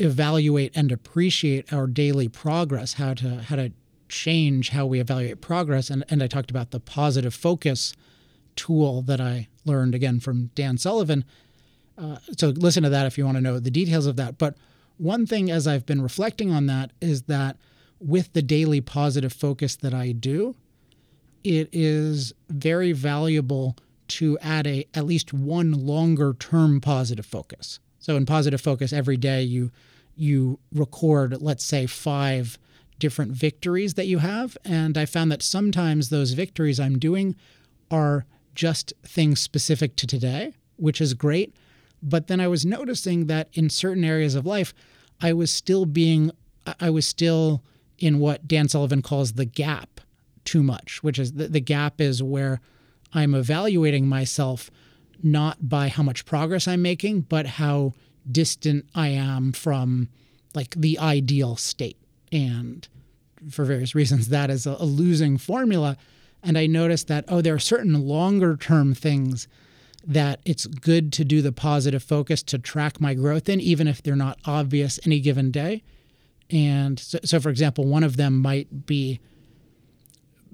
evaluate 0.00 0.72
and 0.74 0.90
appreciate 0.90 1.72
our 1.72 1.86
daily 1.86 2.28
progress, 2.28 2.94
how 2.94 3.14
to 3.14 3.42
how 3.42 3.56
to 3.56 3.72
change 4.08 4.70
how 4.70 4.86
we 4.86 5.00
evaluate 5.00 5.40
progress, 5.40 5.88
and, 5.88 6.04
and 6.08 6.22
I 6.22 6.26
talked 6.26 6.50
about 6.50 6.72
the 6.72 6.80
positive 6.80 7.34
focus 7.34 7.94
tool 8.56 9.02
that 9.02 9.20
I 9.20 9.48
learned 9.64 9.94
again 9.94 10.20
from 10.20 10.50
Dan 10.54 10.76
Sullivan. 10.76 11.24
Uh, 11.96 12.16
so 12.36 12.48
listen 12.48 12.82
to 12.82 12.88
that 12.88 13.06
if 13.06 13.16
you 13.16 13.24
want 13.24 13.36
to 13.36 13.40
know 13.40 13.58
the 13.58 13.70
details 13.70 14.06
of 14.06 14.16
that. 14.16 14.38
But 14.38 14.56
one 14.98 15.26
thing 15.26 15.50
as 15.50 15.66
I've 15.66 15.86
been 15.86 16.02
reflecting 16.02 16.50
on 16.50 16.66
that 16.66 16.90
is 17.00 17.22
that 17.22 17.56
with 18.00 18.32
the 18.32 18.42
daily 18.42 18.80
positive 18.80 19.32
focus 19.32 19.76
that 19.76 19.94
I 19.94 20.12
do, 20.12 20.56
it 21.44 21.68
is 21.72 22.32
very 22.48 22.92
valuable 22.92 23.76
to 24.08 24.38
add 24.40 24.66
a 24.66 24.86
at 24.92 25.06
least 25.06 25.32
one 25.32 25.72
longer 25.72 26.34
term 26.34 26.80
positive 26.80 27.26
focus. 27.26 27.78
So 28.00 28.16
in 28.16 28.26
positive 28.26 28.60
focus 28.60 28.92
every 28.92 29.16
day 29.16 29.42
you 29.42 29.70
you 30.16 30.58
record 30.72 31.40
let's 31.40 31.64
say 31.64 31.86
5 31.86 32.58
different 32.98 33.32
victories 33.32 33.94
that 33.94 34.06
you 34.06 34.18
have. 34.18 34.58
And 34.64 34.98
I 34.98 35.06
found 35.06 35.32
that 35.32 35.42
sometimes 35.42 36.10
those 36.10 36.32
victories 36.32 36.78
I'm 36.78 36.98
doing 36.98 37.34
are 37.90 38.26
just 38.54 38.92
things 39.04 39.40
specific 39.40 39.96
to 39.96 40.06
today, 40.06 40.54
which 40.76 41.00
is 41.00 41.14
great, 41.14 41.56
but 42.02 42.26
then 42.26 42.40
I 42.40 42.48
was 42.48 42.66
noticing 42.66 43.26
that 43.26 43.48
in 43.52 43.70
certain 43.70 44.04
areas 44.04 44.34
of 44.34 44.44
life 44.46 44.74
I 45.20 45.32
was 45.32 45.50
still 45.50 45.86
being 45.86 46.30
I 46.78 46.90
was 46.90 47.06
still 47.06 47.62
in 47.98 48.18
what 48.18 48.46
Dan 48.46 48.68
Sullivan 48.68 49.02
calls 49.02 49.32
the 49.32 49.44
gap 49.44 50.00
too 50.44 50.62
much, 50.62 51.02
which 51.02 51.18
is 51.18 51.32
the, 51.32 51.48
the 51.48 51.60
gap 51.60 52.00
is 52.00 52.22
where 52.22 52.60
I'm 53.12 53.34
evaluating 53.34 54.06
myself 54.08 54.70
not 55.22 55.68
by 55.68 55.88
how 55.88 56.02
much 56.02 56.24
progress 56.24 56.68
I'm 56.68 56.82
making, 56.82 57.22
but 57.22 57.46
how 57.46 57.92
distant 58.30 58.86
I 58.94 59.08
am 59.08 59.52
from 59.52 60.08
like 60.54 60.74
the 60.74 60.98
ideal 60.98 61.56
state. 61.56 61.96
And 62.32 62.86
for 63.50 63.64
various 63.64 63.94
reasons, 63.94 64.28
that 64.28 64.50
is 64.50 64.66
a, 64.66 64.76
losing 64.84 65.38
formula. 65.38 65.96
And 66.42 66.58
I 66.58 66.66
noticed 66.66 67.08
that, 67.08 67.24
oh, 67.28 67.40
there 67.40 67.54
are 67.54 67.58
certain 67.60 68.06
longer 68.06 68.56
term 68.56 68.94
things 68.94 69.48
that 70.06 70.40
it's 70.44 70.66
good 70.66 71.12
to 71.12 71.24
do 71.24 71.42
the 71.42 71.52
positive 71.52 72.02
focus 72.02 72.42
to 72.44 72.58
track 72.58 73.00
my 73.00 73.14
growth 73.14 73.48
in, 73.48 73.60
even 73.60 73.86
if 73.86 74.02
they're 74.02 74.16
not 74.16 74.38
obvious 74.44 74.98
any 75.04 75.20
given 75.20 75.50
day. 75.50 75.82
And 76.50 76.98
so, 76.98 77.18
so 77.24 77.40
for 77.40 77.50
example, 77.50 77.86
one 77.86 78.02
of 78.02 78.16
them 78.16 78.40
might 78.40 78.86
be 78.86 79.20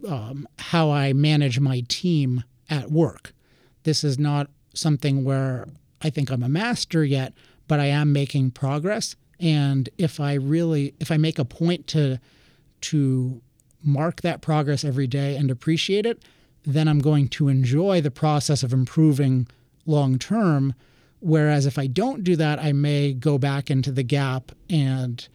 um, 0.07 0.47
how 0.59 0.91
I 0.91 1.13
manage 1.13 1.61
my 1.61 1.83
team 1.89 2.45
at 2.69 2.91
work. 2.91 3.33
This 3.85 4.03
is 4.03 4.19
not 4.19 4.51
something 4.77 5.25
where 5.25 5.69
I 6.03 6.11
think 6.11 6.31
I'm 6.31 6.43
a 6.43 6.49
master 6.49 7.05
yet, 7.05 7.33
but 7.69 7.81
I 7.81 7.87
am 7.87 8.13
making 8.13 8.53
progress. 8.53 9.17
And 9.41 9.89
if 9.99 10.21
I 10.21 10.35
really, 10.35 10.95
if 11.01 11.11
I 11.11 11.17
make 11.17 11.39
a 11.39 11.45
point 11.45 11.87
to, 11.89 12.19
to 12.83 13.41
mark 13.83 14.23
that 14.23 14.41
progress 14.41 14.85
every 14.85 15.07
day 15.07 15.37
and 15.37 15.51
appreciate 15.51 16.07
it, 16.07 16.23
then 16.65 16.89
I'm 16.89 16.99
going 16.99 17.29
to 17.29 17.49
enjoy 17.49 18.01
the 18.01 18.11
process 18.11 18.63
of 18.63 18.73
improving 18.73 19.47
long 19.87 20.19
term. 20.19 20.75
Whereas 21.21 21.65
if 21.65 21.79
I 21.79 21.87
don't 21.87 22.25
do 22.25 22.37
that, 22.37 22.59
I 22.59 22.73
may 22.73 23.13
go 23.13 23.39
back 23.39 23.71
into 23.71 23.93
the 23.93 24.03
gap 24.03 24.53
and 24.69 25.27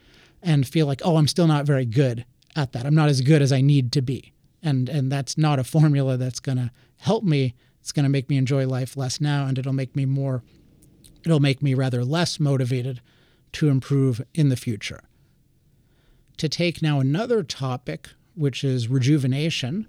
and 0.44 0.68
feel 0.68 0.88
like, 0.88 1.02
oh, 1.06 1.18
I'm 1.18 1.28
still 1.28 1.48
not 1.48 1.66
very 1.66 1.86
good 1.86 2.26
at 2.56 2.74
that. 2.74 2.86
I'm 2.86 2.96
not 2.96 3.10
as 3.10 3.22
good 3.22 3.42
as 3.42 3.52
I 3.52 3.62
need 3.62 3.92
to 3.94 4.02
be. 4.02 4.34
And 4.62 4.90
and 4.90 5.12
that's 5.12 5.38
not 5.38 5.60
a 5.60 5.64
formula 5.64 6.18
that's 6.18 6.40
gonna 6.40 6.72
help 6.98 7.24
me. 7.24 7.56
It's 7.82 7.92
gonna 7.92 8.10
make 8.10 8.30
me 8.30 8.38
enjoy 8.38 8.66
life 8.66 8.96
less 8.96 9.20
now 9.20 9.46
and 9.46 9.60
it'll 9.60 9.74
make 9.74 9.96
me 9.96 10.06
more 10.06 10.44
it'll 11.26 11.40
make 11.40 11.62
me 11.62 11.74
rather 11.74 12.04
less 12.04 12.40
motivated 12.40 13.02
to 13.54 13.70
improve 13.70 14.22
in 14.34 14.50
the 14.50 14.56
future. 14.56 15.02
To 16.38 16.50
take 16.50 16.82
now 16.82 17.00
another 17.00 17.44
topic, 17.44 18.10
which 18.36 18.64
is 18.64 18.88
rejuvenation, 18.88 19.88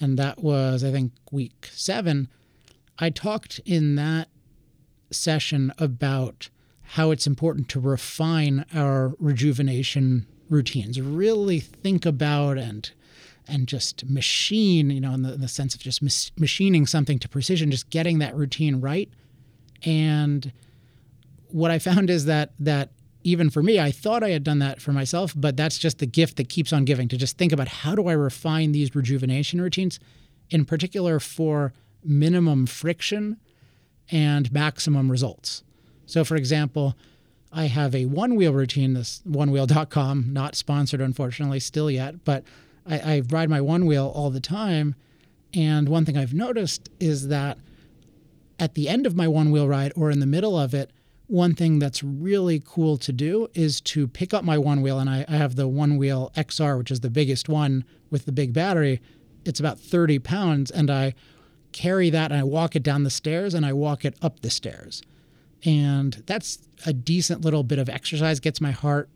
and 0.00 0.18
that 0.18 0.42
was, 0.42 0.84
I 0.84 0.92
think, 0.92 1.12
week 1.32 1.68
seven, 1.72 2.28
I 2.98 3.10
talked 3.10 3.60
in 3.64 3.96
that 3.96 4.28
session 5.10 5.72
about 5.78 6.48
how 6.90 7.10
it's 7.10 7.26
important 7.26 7.68
to 7.70 7.80
refine 7.80 8.64
our 8.74 9.14
rejuvenation 9.18 10.26
routines, 10.48 11.00
really 11.00 11.58
think 11.58 12.06
about 12.06 12.58
and 12.58 12.88
and 13.48 13.66
just 13.66 14.08
machine, 14.08 14.90
you 14.90 15.00
know, 15.00 15.12
in 15.12 15.22
the, 15.22 15.34
in 15.34 15.40
the 15.40 15.48
sense 15.48 15.74
of 15.74 15.80
just 15.80 16.02
machining 16.38 16.86
something 16.86 17.18
to 17.18 17.28
precision, 17.28 17.70
just 17.70 17.90
getting 17.90 18.18
that 18.18 18.34
routine 18.34 18.80
right 18.80 19.10
and 19.84 20.52
what 21.48 21.70
I 21.70 21.78
found 21.78 22.10
is 22.10 22.24
that 22.26 22.52
that 22.60 22.90
even 23.22 23.50
for 23.50 23.62
me, 23.62 23.80
I 23.80 23.90
thought 23.90 24.22
I 24.22 24.30
had 24.30 24.44
done 24.44 24.60
that 24.60 24.80
for 24.80 24.92
myself, 24.92 25.32
but 25.34 25.56
that's 25.56 25.78
just 25.78 25.98
the 25.98 26.06
gift 26.06 26.36
that 26.36 26.48
keeps 26.48 26.72
on 26.72 26.84
giving 26.84 27.08
to 27.08 27.16
just 27.16 27.36
think 27.36 27.52
about 27.52 27.66
how 27.66 27.96
do 27.96 28.06
I 28.06 28.12
refine 28.12 28.70
these 28.70 28.94
rejuvenation 28.94 29.60
routines, 29.60 29.98
in 30.48 30.64
particular 30.64 31.18
for 31.18 31.72
minimum 32.04 32.66
friction 32.66 33.38
and 34.12 34.52
maximum 34.52 35.10
results. 35.10 35.64
So, 36.06 36.22
for 36.22 36.36
example, 36.36 36.94
I 37.52 37.64
have 37.64 37.96
a 37.96 38.06
Onewheel 38.06 38.54
routine, 38.54 38.94
this 38.94 39.22
onewheel.com, 39.28 40.32
not 40.32 40.54
sponsored, 40.54 41.00
unfortunately, 41.00 41.58
still 41.58 41.90
yet, 41.90 42.24
but 42.24 42.44
I, 42.88 42.98
I 42.98 43.22
ride 43.30 43.50
my 43.50 43.60
Onewheel 43.60 44.14
all 44.14 44.30
the 44.30 44.40
time. 44.40 44.94
And 45.54 45.88
one 45.88 46.04
thing 46.04 46.16
I've 46.16 46.34
noticed 46.34 46.88
is 47.00 47.28
that 47.28 47.58
at 48.58 48.74
the 48.74 48.88
end 48.88 49.06
of 49.06 49.16
my 49.16 49.26
Onewheel 49.26 49.68
ride 49.68 49.92
or 49.96 50.10
in 50.10 50.20
the 50.20 50.26
middle 50.26 50.58
of 50.58 50.74
it, 50.74 50.90
one 51.28 51.54
thing 51.54 51.78
that's 51.78 52.02
really 52.02 52.62
cool 52.64 52.96
to 52.98 53.12
do 53.12 53.48
is 53.54 53.80
to 53.80 54.06
pick 54.06 54.32
up 54.32 54.44
my 54.44 54.56
Onewheel. 54.56 55.00
And 55.00 55.10
I, 55.10 55.24
I 55.28 55.36
have 55.36 55.56
the 55.56 55.68
Onewheel 55.68 56.32
XR, 56.34 56.78
which 56.78 56.90
is 56.90 57.00
the 57.00 57.10
biggest 57.10 57.48
one 57.48 57.84
with 58.10 58.26
the 58.26 58.32
big 58.32 58.52
battery. 58.52 59.00
It's 59.44 59.60
about 59.60 59.78
30 59.78 60.20
pounds. 60.20 60.70
And 60.70 60.90
I 60.90 61.14
carry 61.72 62.10
that 62.10 62.30
and 62.30 62.40
I 62.40 62.44
walk 62.44 62.76
it 62.76 62.82
down 62.82 63.02
the 63.02 63.10
stairs 63.10 63.54
and 63.54 63.66
I 63.66 63.72
walk 63.72 64.04
it 64.04 64.14
up 64.22 64.40
the 64.40 64.50
stairs. 64.50 65.02
And 65.64 66.22
that's 66.26 66.58
a 66.84 66.92
decent 66.92 67.42
little 67.42 67.64
bit 67.64 67.78
of 67.78 67.88
exercise, 67.88 68.38
gets 68.40 68.60
my 68.60 68.70
heart 68.70 69.08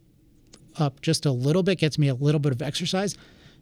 up 0.78 1.00
just 1.00 1.26
a 1.26 1.32
little 1.32 1.62
bit, 1.62 1.78
gets 1.78 1.98
me 1.98 2.08
a 2.08 2.14
little 2.14 2.40
bit 2.40 2.52
of 2.52 2.62
exercise. 2.62 3.16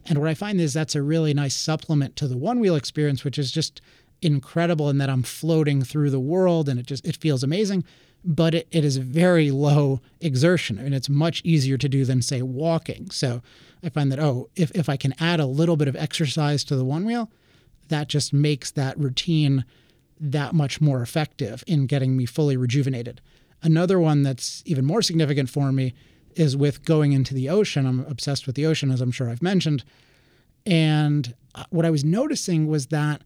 And 0.05 0.17
what 0.17 0.29
I 0.29 0.33
find 0.33 0.59
is 0.59 0.73
that's 0.73 0.95
a 0.95 1.01
really 1.01 1.33
nice 1.33 1.55
supplement 1.55 2.15
to 2.17 2.27
the 2.27 2.35
Onewheel 2.35 2.77
experience, 2.77 3.23
which 3.23 3.37
is 3.37 3.51
just 3.51 3.81
incredible 4.21 4.89
in 4.89 4.97
that 4.97 5.09
I'm 5.09 5.23
floating 5.23 5.83
through 5.83 6.09
the 6.09 6.19
world 6.19 6.67
and 6.67 6.79
it 6.79 6.85
just 6.85 7.05
it 7.05 7.17
feels 7.17 7.43
amazing, 7.43 7.83
but 8.23 8.53
it, 8.53 8.67
it 8.71 8.83
is 8.83 8.97
very 8.97 9.51
low 9.51 10.01
exertion. 10.19 10.79
I 10.79 10.83
mean, 10.83 10.93
it's 10.93 11.09
much 11.09 11.41
easier 11.45 11.77
to 11.77 11.89
do 11.89 12.05
than 12.05 12.21
say 12.21 12.41
walking. 12.41 13.09
So 13.11 13.41
I 13.83 13.89
find 13.89 14.11
that 14.11 14.19
oh, 14.19 14.49
if 14.55 14.71
if 14.71 14.89
I 14.89 14.97
can 14.97 15.13
add 15.19 15.39
a 15.39 15.45
little 15.45 15.77
bit 15.77 15.87
of 15.87 15.95
exercise 15.95 16.63
to 16.65 16.75
the 16.75 16.85
Onewheel, 16.85 17.29
that 17.87 18.07
just 18.09 18.33
makes 18.33 18.71
that 18.71 18.97
routine 18.97 19.65
that 20.19 20.53
much 20.53 20.81
more 20.81 21.01
effective 21.01 21.63
in 21.65 21.87
getting 21.87 22.17
me 22.17 22.25
fully 22.25 22.57
rejuvenated. 22.57 23.21
Another 23.61 23.99
one 23.99 24.23
that's 24.23 24.63
even 24.65 24.85
more 24.85 25.01
significant 25.01 25.49
for 25.49 25.71
me 25.71 25.93
is 26.35 26.55
with 26.55 26.85
going 26.85 27.11
into 27.11 27.33
the 27.33 27.49
ocean. 27.49 27.85
I'm 27.85 28.05
obsessed 28.05 28.45
with 28.45 28.55
the 28.55 28.65
ocean, 28.65 28.91
as 28.91 29.01
I'm 29.01 29.11
sure 29.11 29.29
I've 29.29 29.41
mentioned. 29.41 29.83
And 30.65 31.33
uh, 31.55 31.63
what 31.69 31.85
I 31.85 31.89
was 31.89 32.03
noticing 32.03 32.67
was 32.67 32.87
that 32.87 33.21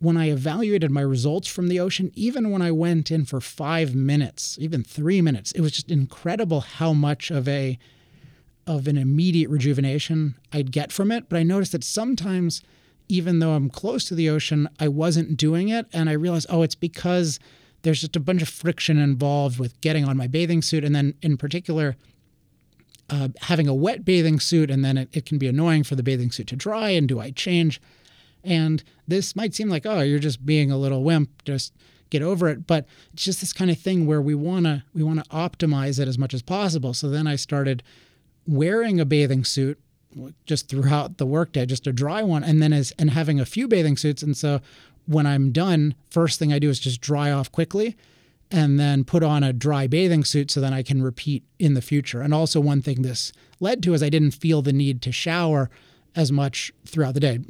when 0.00 0.16
I 0.16 0.30
evaluated 0.30 0.90
my 0.90 1.00
results 1.00 1.48
from 1.48 1.68
the 1.68 1.80
ocean, 1.80 2.12
even 2.14 2.50
when 2.50 2.62
I 2.62 2.70
went 2.70 3.10
in 3.10 3.24
for 3.24 3.40
five 3.40 3.94
minutes, 3.94 4.56
even 4.60 4.84
three 4.84 5.20
minutes, 5.20 5.52
it 5.52 5.60
was 5.60 5.72
just 5.72 5.90
incredible 5.90 6.60
how 6.60 6.92
much 6.92 7.30
of 7.30 7.48
a 7.48 7.78
of 8.66 8.86
an 8.86 8.98
immediate 8.98 9.48
rejuvenation 9.48 10.34
I'd 10.52 10.72
get 10.72 10.92
from 10.92 11.10
it. 11.10 11.28
But 11.30 11.38
I 11.38 11.42
noticed 11.42 11.72
that 11.72 11.82
sometimes, 11.82 12.62
even 13.08 13.38
though 13.38 13.52
I'm 13.52 13.70
close 13.70 14.04
to 14.04 14.14
the 14.14 14.28
ocean, 14.28 14.68
I 14.78 14.88
wasn't 14.88 15.38
doing 15.38 15.70
it. 15.70 15.86
And 15.90 16.10
I 16.10 16.12
realized, 16.12 16.48
oh, 16.50 16.62
it's 16.62 16.74
because 16.74 17.40
there's 17.82 18.02
just 18.02 18.14
a 18.14 18.20
bunch 18.20 18.42
of 18.42 18.48
friction 18.48 18.98
involved 18.98 19.58
with 19.58 19.80
getting 19.80 20.04
on 20.04 20.18
my 20.18 20.26
bathing 20.26 20.60
suit. 20.60 20.84
And 20.84 20.94
then, 20.94 21.14
in 21.22 21.38
particular, 21.38 21.96
uh, 23.10 23.28
having 23.42 23.68
a 23.68 23.74
wet 23.74 24.04
bathing 24.04 24.40
suit, 24.40 24.70
and 24.70 24.84
then 24.84 24.98
it, 24.98 25.08
it 25.12 25.26
can 25.26 25.38
be 25.38 25.48
annoying 25.48 25.84
for 25.84 25.94
the 25.94 26.02
bathing 26.02 26.30
suit 26.30 26.46
to 26.48 26.56
dry. 26.56 26.90
And 26.90 27.08
do 27.08 27.20
I 27.20 27.30
change? 27.30 27.80
And 28.44 28.82
this 29.06 29.34
might 29.34 29.54
seem 29.54 29.68
like, 29.68 29.86
oh, 29.86 30.00
you're 30.00 30.18
just 30.18 30.44
being 30.44 30.70
a 30.70 30.78
little 30.78 31.02
wimp, 31.02 31.44
just 31.44 31.72
get 32.10 32.22
over 32.22 32.48
it. 32.48 32.66
But 32.66 32.86
it's 33.12 33.24
just 33.24 33.40
this 33.40 33.52
kind 33.52 33.70
of 33.70 33.78
thing 33.78 34.06
where 34.06 34.22
we 34.22 34.34
wanna 34.34 34.84
we 34.94 35.02
wanna 35.02 35.24
optimize 35.30 35.98
it 35.98 36.08
as 36.08 36.18
much 36.18 36.34
as 36.34 36.42
possible. 36.42 36.94
So 36.94 37.08
then 37.08 37.26
I 37.26 37.36
started 37.36 37.82
wearing 38.46 39.00
a 39.00 39.04
bathing 39.04 39.44
suit 39.44 39.78
just 40.46 40.68
throughout 40.68 41.18
the 41.18 41.26
workday, 41.26 41.66
just 41.66 41.86
a 41.86 41.92
dry 41.92 42.22
one, 42.22 42.44
and 42.44 42.62
then 42.62 42.72
as 42.72 42.92
and 42.98 43.10
having 43.10 43.40
a 43.40 43.46
few 43.46 43.68
bathing 43.68 43.96
suits. 43.96 44.22
And 44.22 44.36
so 44.36 44.60
when 45.06 45.26
I'm 45.26 45.52
done, 45.52 45.94
first 46.10 46.38
thing 46.38 46.52
I 46.52 46.58
do 46.58 46.68
is 46.68 46.78
just 46.78 47.00
dry 47.00 47.30
off 47.30 47.50
quickly 47.50 47.96
and 48.50 48.80
then 48.80 49.04
put 49.04 49.22
on 49.22 49.42
a 49.42 49.52
dry 49.52 49.86
bathing 49.86 50.24
suit 50.24 50.50
so 50.50 50.60
then 50.60 50.72
I 50.72 50.82
can 50.82 51.02
repeat 51.02 51.44
in 51.58 51.74
the 51.74 51.82
future. 51.82 52.22
And 52.22 52.32
also 52.32 52.60
one 52.60 52.82
thing 52.82 53.02
this 53.02 53.32
led 53.60 53.82
to 53.82 53.94
is 53.94 54.02
I 54.02 54.08
didn't 54.08 54.30
feel 54.32 54.62
the 54.62 54.72
need 54.72 55.02
to 55.02 55.12
shower 55.12 55.70
as 56.16 56.32
much 56.32 56.72
throughout 56.86 57.14
the 57.14 57.20
day 57.20 57.40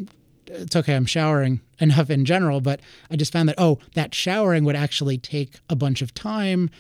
it's 0.51 0.77
okay, 0.77 0.95
I'm 0.95 1.07
showering 1.07 1.61
enough 1.79 2.11
in 2.11 2.25
general, 2.25 2.61
but 2.61 2.81
I 3.11 3.17
just 3.17 3.33
found 3.33 3.49
that, 3.49 3.57
oh, 3.59 3.79
that 3.95 4.15
showering 4.15 4.65
would 4.65 4.77
actually 4.77 5.19
take 5.19 5.61
a 5.69 5.77
bunch 5.77 6.03
of 6.03 6.15
time. 6.15 6.71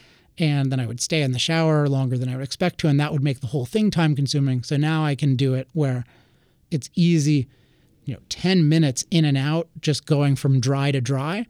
And 0.40 0.70
then 0.70 0.78
I 0.78 0.86
would 0.86 1.00
stay 1.00 1.22
in 1.22 1.32
the 1.32 1.38
shower 1.38 1.88
longer 1.88 2.16
than 2.16 2.28
I 2.28 2.36
would 2.36 2.44
expect 2.44 2.78
to. 2.78 2.88
And 2.88 3.00
that 3.00 3.10
would 3.10 3.24
make 3.24 3.40
the 3.40 3.48
whole 3.48 3.66
thing 3.66 3.90
time 3.90 4.14
consuming. 4.14 4.62
So 4.62 4.76
now 4.76 5.04
I 5.04 5.16
can 5.16 5.34
do 5.34 5.54
it 5.54 5.68
where 5.72 6.04
it's 6.70 6.90
easy, 6.94 7.48
you 8.04 8.14
know, 8.14 8.20
10 8.28 8.68
minutes 8.68 9.04
in 9.10 9.24
and 9.24 9.36
out, 9.36 9.68
just 9.80 10.06
going 10.06 10.36
from 10.36 10.60
dry 10.60 10.92
to 10.92 11.00
dry, 11.00 11.46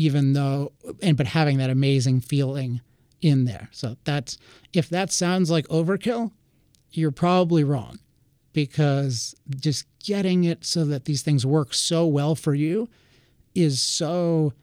even 0.00 0.32
though, 0.32 0.72
and 1.02 1.14
but 1.14 1.26
having 1.26 1.58
that 1.58 1.68
amazing 1.68 2.22
feeling 2.22 2.80
in 3.20 3.44
there. 3.44 3.68
So 3.70 3.98
that's, 4.04 4.38
if 4.72 4.88
that 4.88 5.12
sounds 5.12 5.50
like 5.50 5.68
overkill, 5.68 6.32
you're 6.90 7.10
probably 7.10 7.64
wrong 7.64 7.98
because 8.54 9.34
just 9.54 9.84
getting 10.02 10.44
it 10.44 10.64
so 10.64 10.86
that 10.86 11.04
these 11.04 11.20
things 11.20 11.44
work 11.44 11.74
so 11.74 12.06
well 12.06 12.34
for 12.34 12.54
you 12.54 12.88
is 13.54 13.82
so 13.82 14.54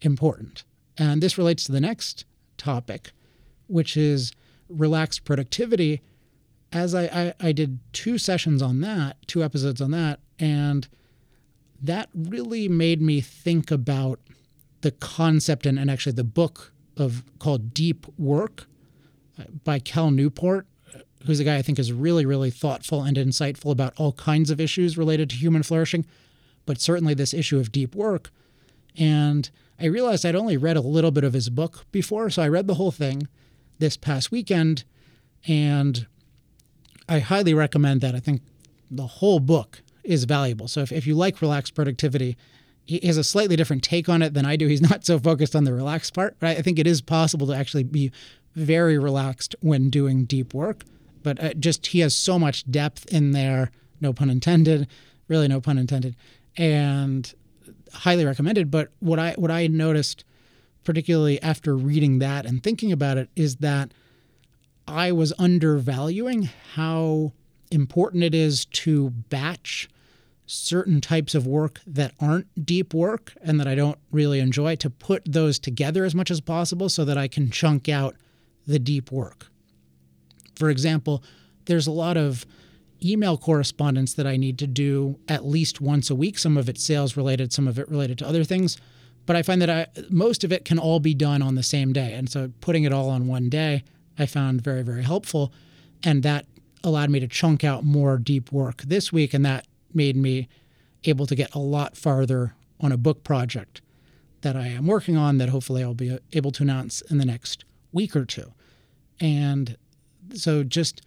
important. 0.00 0.64
And 0.96 1.22
this 1.22 1.36
relates 1.36 1.64
to 1.64 1.72
the 1.72 1.80
next 1.80 2.24
topic, 2.56 3.10
which 3.66 3.98
is 3.98 4.32
relaxed 4.66 5.26
productivity. 5.26 6.00
As 6.72 6.94
I, 6.94 7.02
I, 7.04 7.34
I, 7.38 7.52
did 7.52 7.80
two 7.92 8.16
sessions 8.16 8.62
on 8.62 8.80
that, 8.80 9.18
two 9.26 9.44
episodes 9.44 9.82
on 9.82 9.90
that, 9.90 10.20
and 10.38 10.88
that 11.82 12.08
really 12.14 12.66
made 12.66 13.02
me 13.02 13.20
think 13.20 13.70
about 13.70 14.20
the 14.80 14.90
concept 14.90 15.66
and, 15.66 15.78
and 15.78 15.90
actually 15.90 16.12
the 16.12 16.24
book 16.24 16.72
of 16.96 17.24
called 17.38 17.74
Deep 17.74 18.06
Work 18.18 18.66
uh, 19.38 19.44
by 19.64 19.78
Cal 19.78 20.10
Newport 20.10 20.66
uh, 20.94 21.00
who's 21.26 21.40
a 21.40 21.44
guy 21.44 21.56
I 21.56 21.62
think 21.62 21.78
is 21.78 21.92
really, 21.92 22.24
really 22.24 22.50
thoughtful 22.50 23.02
and 23.02 23.16
insightful 23.16 23.70
about 23.70 23.94
all 23.96 24.12
kinds 24.12 24.50
of 24.50 24.60
issues 24.60 24.96
related 24.96 25.30
to 25.30 25.36
human 25.36 25.62
flourishing, 25.62 26.06
but 26.64 26.80
certainly 26.80 27.14
this 27.14 27.34
issue 27.34 27.58
of 27.58 27.72
deep 27.72 27.94
work. 27.94 28.30
And 28.96 29.50
I 29.78 29.86
realized 29.86 30.24
I'd 30.24 30.34
only 30.34 30.56
read 30.56 30.76
a 30.76 30.80
little 30.80 31.10
bit 31.10 31.24
of 31.24 31.34
his 31.34 31.50
book 31.50 31.84
before, 31.92 32.30
so 32.30 32.42
I 32.42 32.48
read 32.48 32.66
the 32.66 32.74
whole 32.74 32.90
thing 32.90 33.28
this 33.78 33.96
past 33.96 34.30
weekend, 34.30 34.84
and 35.46 36.06
I 37.08 37.18
highly 37.18 37.52
recommend 37.52 38.00
that. 38.00 38.14
I 38.14 38.20
think 38.20 38.42
the 38.90 39.06
whole 39.06 39.38
book 39.38 39.82
is 40.02 40.24
valuable. 40.24 40.68
So 40.68 40.80
if, 40.80 40.92
if 40.92 41.06
you 41.06 41.14
like 41.14 41.42
relaxed 41.42 41.74
productivity, 41.74 42.36
he 42.86 43.06
has 43.06 43.16
a 43.16 43.24
slightly 43.24 43.56
different 43.56 43.82
take 43.82 44.08
on 44.08 44.22
it 44.22 44.34
than 44.34 44.46
I 44.46 44.56
do. 44.56 44.68
He's 44.68 44.80
not 44.80 45.04
so 45.04 45.18
focused 45.18 45.56
on 45.56 45.64
the 45.64 45.74
relaxed 45.74 46.14
part, 46.14 46.36
but 46.38 46.56
I 46.56 46.62
think 46.62 46.78
it 46.78 46.86
is 46.86 47.00
possible 47.00 47.46
to 47.48 47.52
actually 47.54 47.82
be 47.82 48.12
very 48.54 48.96
relaxed 48.98 49.54
when 49.60 49.90
doing 49.90 50.24
deep 50.24 50.54
work. 50.54 50.84
But 51.22 51.42
uh, 51.42 51.54
just 51.54 51.88
he 51.88 52.00
has 52.00 52.14
so 52.14 52.38
much 52.38 52.70
depth 52.70 53.06
in 53.12 53.32
there, 53.32 53.72
no 54.00 54.12
pun 54.12 54.30
intended, 54.30 54.86
really 55.28 55.48
no 55.48 55.60
pun 55.60 55.78
intended, 55.78 56.14
and 56.56 57.32
highly 57.92 58.24
recommended. 58.24 58.70
But 58.70 58.90
what 59.00 59.18
I 59.18 59.32
what 59.32 59.50
I 59.50 59.66
noticed, 59.66 60.24
particularly 60.84 61.42
after 61.42 61.76
reading 61.76 62.20
that 62.20 62.46
and 62.46 62.62
thinking 62.62 62.92
about 62.92 63.18
it, 63.18 63.28
is 63.34 63.56
that 63.56 63.92
I 64.86 65.10
was 65.10 65.32
undervaluing 65.38 66.48
how 66.74 67.32
important 67.72 68.22
it 68.22 68.34
is 68.34 68.64
to 68.66 69.10
batch 69.10 69.88
certain 70.46 71.00
types 71.00 71.34
of 71.34 71.46
work 71.46 71.80
that 71.86 72.12
aren't 72.20 72.64
deep 72.64 72.94
work 72.94 73.34
and 73.42 73.58
that 73.58 73.66
I 73.66 73.74
don't 73.74 73.98
really 74.10 74.40
enjoy 74.40 74.76
to 74.76 74.88
put 74.88 75.22
those 75.26 75.58
together 75.58 76.04
as 76.04 76.14
much 76.14 76.30
as 76.30 76.40
possible 76.40 76.88
so 76.88 77.04
that 77.04 77.18
I 77.18 77.28
can 77.28 77.50
chunk 77.50 77.88
out 77.88 78.14
the 78.66 78.78
deep 78.78 79.10
work. 79.10 79.48
For 80.54 80.70
example, 80.70 81.22
there's 81.66 81.86
a 81.86 81.92
lot 81.92 82.16
of 82.16 82.46
email 83.04 83.36
correspondence 83.36 84.14
that 84.14 84.26
I 84.26 84.36
need 84.36 84.58
to 84.58 84.66
do 84.66 85.18
at 85.28 85.44
least 85.44 85.80
once 85.80 86.10
a 86.10 86.14
week. 86.14 86.38
Some 86.38 86.56
of 86.56 86.68
it 86.68 86.78
sales 86.78 87.16
related, 87.16 87.52
some 87.52 87.68
of 87.68 87.78
it 87.78 87.88
related 87.88 88.18
to 88.18 88.26
other 88.26 88.44
things. 88.44 88.78
But 89.26 89.36
I 89.36 89.42
find 89.42 89.60
that 89.60 89.70
I, 89.70 89.86
most 90.08 90.44
of 90.44 90.52
it 90.52 90.64
can 90.64 90.78
all 90.78 91.00
be 91.00 91.12
done 91.12 91.42
on 91.42 91.56
the 91.56 91.62
same 91.62 91.92
day. 91.92 92.12
And 92.12 92.30
so 92.30 92.52
putting 92.60 92.84
it 92.84 92.92
all 92.92 93.10
on 93.10 93.26
one 93.26 93.48
day, 93.48 93.82
I 94.18 94.26
found 94.26 94.62
very, 94.62 94.82
very 94.82 95.02
helpful. 95.02 95.52
And 96.04 96.22
that 96.22 96.46
allowed 96.84 97.10
me 97.10 97.18
to 97.20 97.26
chunk 97.26 97.64
out 97.64 97.84
more 97.84 98.18
deep 98.18 98.52
work 98.52 98.82
this 98.82 99.12
week. 99.12 99.34
And 99.34 99.44
that 99.44 99.66
made 99.96 100.16
me 100.16 100.48
able 101.04 101.26
to 101.26 101.34
get 101.34 101.54
a 101.54 101.58
lot 101.58 101.96
farther 101.96 102.54
on 102.80 102.92
a 102.92 102.96
book 102.96 103.24
project 103.24 103.80
that 104.42 104.56
I 104.56 104.68
am 104.68 104.86
working 104.86 105.16
on 105.16 105.38
that 105.38 105.48
hopefully 105.48 105.82
I'll 105.82 105.94
be 105.94 106.18
able 106.32 106.52
to 106.52 106.62
announce 106.62 107.00
in 107.02 107.18
the 107.18 107.24
next 107.24 107.64
week 107.92 108.14
or 108.14 108.24
two. 108.24 108.52
And 109.20 109.76
so 110.34 110.62
just 110.62 111.02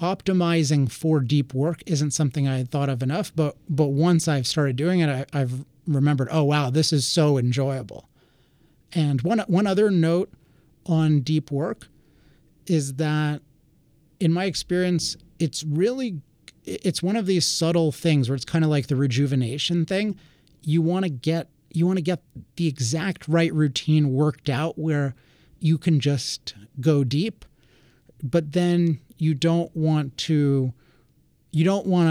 optimizing 0.00 0.90
for 0.90 1.20
deep 1.20 1.54
work 1.54 1.82
isn't 1.86 2.10
something 2.10 2.46
I 2.46 2.58
had 2.58 2.70
thought 2.70 2.88
of 2.88 3.02
enough, 3.02 3.32
but 3.34 3.56
but 3.68 3.86
once 3.86 4.28
I've 4.28 4.46
started 4.46 4.76
doing 4.76 5.00
it, 5.00 5.08
I, 5.08 5.40
I've 5.40 5.64
remembered, 5.86 6.28
oh 6.30 6.44
wow, 6.44 6.70
this 6.70 6.92
is 6.92 7.06
so 7.06 7.38
enjoyable. 7.38 8.08
And 8.92 9.22
one 9.22 9.38
one 9.46 9.66
other 9.66 9.90
note 9.90 10.30
on 10.84 11.20
deep 11.20 11.50
work 11.50 11.88
is 12.66 12.94
that 12.94 13.40
in 14.18 14.32
my 14.32 14.44
experience, 14.44 15.16
it's 15.38 15.62
really 15.64 16.20
it's 16.66 17.02
one 17.02 17.16
of 17.16 17.26
these 17.26 17.46
subtle 17.46 17.92
things 17.92 18.28
where 18.28 18.36
it's 18.36 18.44
kind 18.44 18.64
of 18.64 18.70
like 18.70 18.88
the 18.88 18.96
rejuvenation 18.96 19.86
thing. 19.86 20.18
You 20.62 20.82
want 20.82 21.04
to 21.04 21.08
get 21.08 21.48
you 21.70 21.86
want 21.86 21.98
to 21.98 22.02
get 22.02 22.22
the 22.56 22.66
exact 22.66 23.28
right 23.28 23.52
routine 23.52 24.12
worked 24.12 24.48
out 24.48 24.78
where 24.78 25.14
you 25.58 25.78
can 25.78 26.00
just 26.00 26.54
go 26.80 27.04
deep, 27.04 27.44
but 28.22 28.52
then 28.52 29.00
you 29.18 29.34
don't 29.34 29.74
want 29.76 30.16
to 30.16 30.72
you 31.52 31.64
don't 31.64 31.86
want 31.86 32.08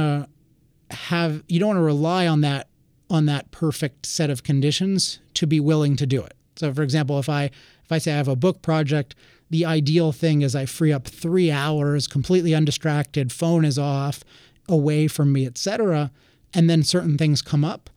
to 0.90 0.96
have 0.96 1.44
you 1.48 1.60
don't 1.60 1.70
want 1.70 1.78
to 1.78 1.84
rely 1.84 2.28
on 2.28 2.42
that 2.42 2.68
on 3.10 3.26
that 3.26 3.52
perfect 3.52 4.06
set 4.06 4.30
of 4.30 4.44
conditions 4.44 5.20
to 5.34 5.46
be 5.46 5.60
willing 5.60 5.96
to 5.96 6.06
do 6.06 6.24
it. 6.24 6.34
So 6.56 6.74
for 6.74 6.84
example, 6.84 7.20
if 7.20 7.30
I 7.30 7.46
if 7.84 7.92
I 7.92 7.98
say 7.98 8.14
I 8.14 8.18
have 8.18 8.28
a 8.28 8.36
book 8.36 8.62
project, 8.62 9.16
the 9.50 9.66
ideal 9.66 10.12
thing 10.12 10.42
is 10.42 10.56
I 10.56 10.66
free 10.66 10.92
up 10.92 11.08
3 11.08 11.52
hours 11.52 12.08
completely 12.08 12.56
undistracted, 12.56 13.32
phone 13.32 13.64
is 13.64 13.78
off, 13.78 14.24
away 14.68 15.08
from 15.08 15.32
me, 15.32 15.46
etc., 15.46 16.12
and 16.54 16.70
then 16.70 16.84
certain 16.84 17.18
things 17.18 17.42
come 17.42 17.66
up. 17.66 17.90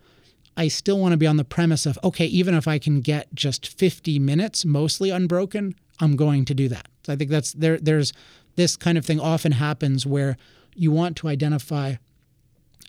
I 0.56 0.66
still 0.66 0.98
want 0.98 1.12
to 1.12 1.16
be 1.16 1.26
on 1.26 1.36
the 1.36 1.44
premise 1.44 1.86
of 1.86 1.98
okay, 2.02 2.26
even 2.26 2.54
if 2.54 2.66
I 2.66 2.78
can 2.78 3.00
get 3.00 3.32
just 3.34 3.68
50 3.68 4.18
minutes 4.18 4.64
mostly 4.64 5.10
unbroken, 5.10 5.74
I'm 6.00 6.16
going 6.16 6.44
to 6.46 6.54
do 6.54 6.68
that. 6.68 6.88
So 7.04 7.12
I 7.12 7.16
think 7.16 7.30
that's 7.30 7.52
there 7.52 7.78
there's 7.78 8.12
this 8.56 8.76
kind 8.76 8.98
of 8.98 9.06
thing 9.06 9.20
often 9.20 9.52
happens 9.52 10.04
where 10.04 10.36
you 10.74 10.90
want 10.90 11.16
to 11.18 11.28
identify 11.28 11.94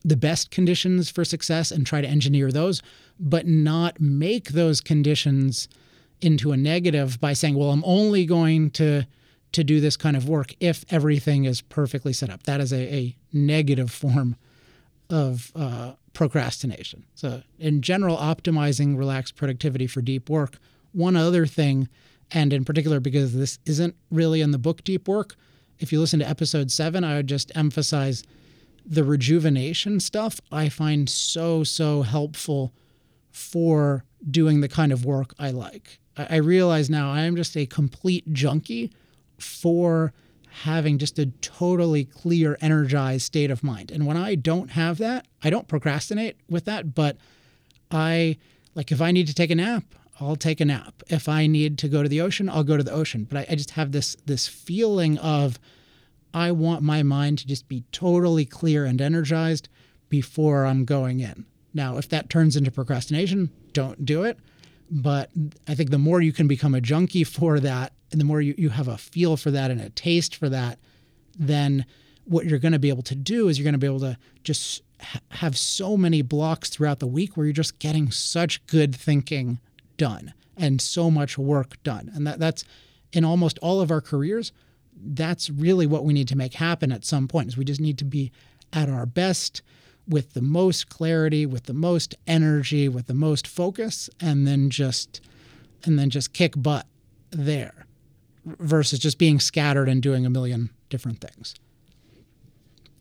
the 0.04 0.18
best 0.18 0.50
conditions 0.50 1.10
for 1.10 1.24
success 1.24 1.72
and 1.72 1.86
try 1.86 2.02
to 2.02 2.08
engineer 2.08 2.52
those, 2.52 2.82
but 3.20 3.46
not 3.46 4.00
make 4.00 4.50
those 4.50 4.82
conditions 4.82 5.68
into 6.22 6.52
a 6.52 6.58
negative 6.58 7.20
by 7.20 7.34
saying, 7.34 7.56
well, 7.56 7.70
I'm 7.70 7.84
only 7.86 8.26
going 8.26 8.72
to 8.72 9.06
to 9.52 9.64
do 9.64 9.80
this 9.80 9.98
kind 9.98 10.16
of 10.16 10.28
work 10.28 10.54
if 10.60 10.86
everything 10.90 11.46
is 11.46 11.62
perfectly 11.62 12.14
set 12.14 12.30
up. 12.30 12.44
That 12.44 12.62
is 12.62 12.72
a, 12.72 12.94
a 12.94 13.16
negative 13.34 13.92
form 13.92 14.36
of 15.10 15.52
uh, 15.56 15.94
procrastination. 16.14 17.06
So, 17.16 17.42
in 17.58 17.82
general, 17.82 18.18
optimizing 18.18 18.98
relaxed 18.98 19.36
productivity 19.36 19.88
for 19.88 20.02
deep 20.02 20.30
work. 20.30 20.60
One 20.92 21.16
other 21.16 21.46
thing, 21.46 21.90
and 22.32 22.54
in 22.54 22.66
particular, 22.66 23.00
because 23.00 23.34
this 23.34 23.60
isn't 23.66 23.96
really 24.12 24.42
in 24.42 24.52
the 24.52 24.58
book 24.58 24.84
Deep 24.84 25.08
Work, 25.08 25.36
if 25.80 25.92
you 25.92 26.00
listen 26.00 26.20
to 26.20 26.30
episode 26.30 26.72
seven, 26.72 27.04
I 27.04 27.16
would 27.16 27.28
just 27.28 27.52
emphasize 27.56 28.24
the 28.86 29.04
rejuvenation 29.04 30.00
stuff 30.00 30.42
I 30.52 30.70
find 30.70 31.10
so, 31.10 31.64
so 31.64 32.02
helpful 32.02 32.74
for 33.32 34.04
doing 34.30 34.62
the 34.62 34.68
kind 34.68 34.92
of 34.92 35.06
work 35.06 35.34
I 35.40 35.52
like. 35.52 36.00
I 36.18 36.38
realize 36.38 36.90
now 36.90 37.12
I 37.14 37.22
am 37.22 37.38
just 37.38 37.56
a 37.56 37.66
complete 37.66 38.34
junkie 38.34 38.92
for 39.40 40.14
having 40.64 40.98
just 40.98 41.20
a 41.20 41.28
totally 41.42 42.06
clear, 42.06 42.58
energized 42.60 43.26
state 43.26 43.52
of 43.52 43.64
mind. 43.64 43.92
And 43.92 44.06
when 44.06 44.18
I 44.18 44.36
don't 44.36 44.72
have 44.72 44.98
that, 44.98 45.28
I 45.44 45.50
don't 45.50 45.68
procrastinate 45.68 46.38
with 46.50 46.66
that, 46.66 46.96
but 46.96 47.18
I 47.92 48.38
like 48.76 48.92
if 48.92 49.02
I 49.02 49.12
need 49.12 49.28
to 49.28 49.34
take 49.34 49.52
a 49.52 49.56
nap, 49.56 49.84
I'll 50.20 50.36
take 50.36 50.60
a 50.60 50.66
nap. 50.66 51.02
If 51.08 51.30
I 51.30 51.48
need 51.48 51.78
to 51.80 51.88
go 51.88 52.04
to 52.04 52.10
the 52.10 52.22
ocean, 52.22 52.50
I'll 52.50 52.64
go 52.64 52.78
to 52.78 52.84
the 52.84 52.92
ocean. 52.92 53.26
But 53.30 53.38
I, 53.40 53.46
I 53.52 53.56
just 53.56 53.72
have 53.72 53.92
this 53.92 54.16
this 54.26 54.48
feeling 54.48 55.18
of 55.20 55.60
I 56.34 56.52
want 56.52 56.84
my 56.84 57.04
mind 57.04 57.40
to 57.40 57.48
just 57.48 57.68
be 57.68 57.84
totally 57.92 58.46
clear 58.46 58.86
and 58.86 59.02
energized 59.02 59.70
before 60.10 60.66
I'm 60.66 60.86
going 60.86 61.20
in. 61.20 61.46
Now, 61.74 61.98
if 61.98 62.10
that 62.10 62.30
turns 62.30 62.56
into 62.56 62.72
procrastination, 62.72 63.52
don't 63.74 64.06
do 64.06 64.24
it. 64.24 64.38
But 64.92 65.30
I 65.68 65.76
think 65.76 65.92
the 65.92 66.00
more 66.00 66.22
you 66.22 66.34
can 66.34 66.48
become 66.48 66.74
a 66.74 66.82
junkie 66.82 67.24
for 67.24 67.60
that, 67.60 67.94
and 68.12 68.20
the 68.20 68.26
more 68.26 68.42
you, 68.42 68.56
you 68.58 68.70
have 68.70 68.88
a 68.88 68.98
feel 68.98 69.38
for 69.38 69.52
that 69.52 69.72
and 69.72 69.80
a 69.80 69.90
taste 69.90 70.36
for 70.36 70.50
that, 70.50 70.80
then 71.38 71.86
what 72.26 72.46
you're 72.46 72.60
going 72.60 72.74
to 72.74 72.80
be 72.80 72.90
able 72.90 73.04
to 73.04 73.16
do 73.16 73.48
is 73.48 73.58
you're 73.58 73.64
going 73.64 73.74
to 73.74 73.80
be 73.80 73.88
able 73.88 74.00
to 74.00 74.18
just 74.44 74.84
ha- 75.02 75.20
have 75.32 75.58
so 75.58 75.98
many 75.98 76.22
blocks 76.22 76.70
throughout 76.70 77.00
the 77.00 77.08
week 77.08 77.36
where 77.36 77.46
you're 77.46 77.54
just 77.54 77.80
getting 77.80 78.12
such 78.12 78.66
good 78.68 78.96
thinking 78.96 79.60
done 79.98 80.34
and 80.56 80.82
so 80.82 81.10
much 81.10 81.38
work 81.38 81.82
done. 81.84 82.12
And 82.14 82.28
that, 82.28 82.40
that's 82.40 82.64
in 83.12 83.26
almost 83.26 83.58
all 83.60 83.82
of 83.82 83.90
our 83.90 84.02
careers. 84.02 84.52
That's 84.96 85.50
really 85.50 85.88
what 85.88 86.04
we 86.04 86.14
need 86.14 86.28
to 86.28 86.38
make 86.38 86.54
happen 86.56 86.92
at 86.92 87.06
some 87.06 87.28
point. 87.28 87.48
Is 87.50 87.58
we 87.58 87.66
just 87.66 87.82
need 87.82 87.98
to 88.00 88.06
be 88.06 88.32
at 88.74 88.90
our 88.90 89.06
best 89.06 89.62
with 90.08 90.34
the 90.34 90.42
most 90.42 90.90
clarity, 90.90 91.46
with 91.46 91.66
the 91.66 91.74
most 91.74 92.16
energy, 92.28 92.90
with 92.90 93.08
the 93.08 93.14
most 93.14 93.48
focus, 93.48 94.10
and 94.20 94.46
then 94.46 94.70
just 94.70 95.22
and 95.86 95.98
then 95.98 96.10
just 96.10 96.34
kick 96.34 96.54
butt 96.58 96.86
there 97.32 97.86
versus 98.46 99.00
just 99.00 99.18
being 99.18 99.40
scattered 99.40 99.90
and 99.90 100.02
doing 100.02 100.26
a 100.26 100.30
million 100.30 100.70
different 100.90 101.22
things. 101.22 101.56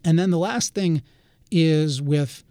And 0.05 0.19
then 0.19 0.31
the 0.31 0.39
last 0.39 0.75
thing 0.75 1.03
is 1.51 2.01
with 2.01 2.45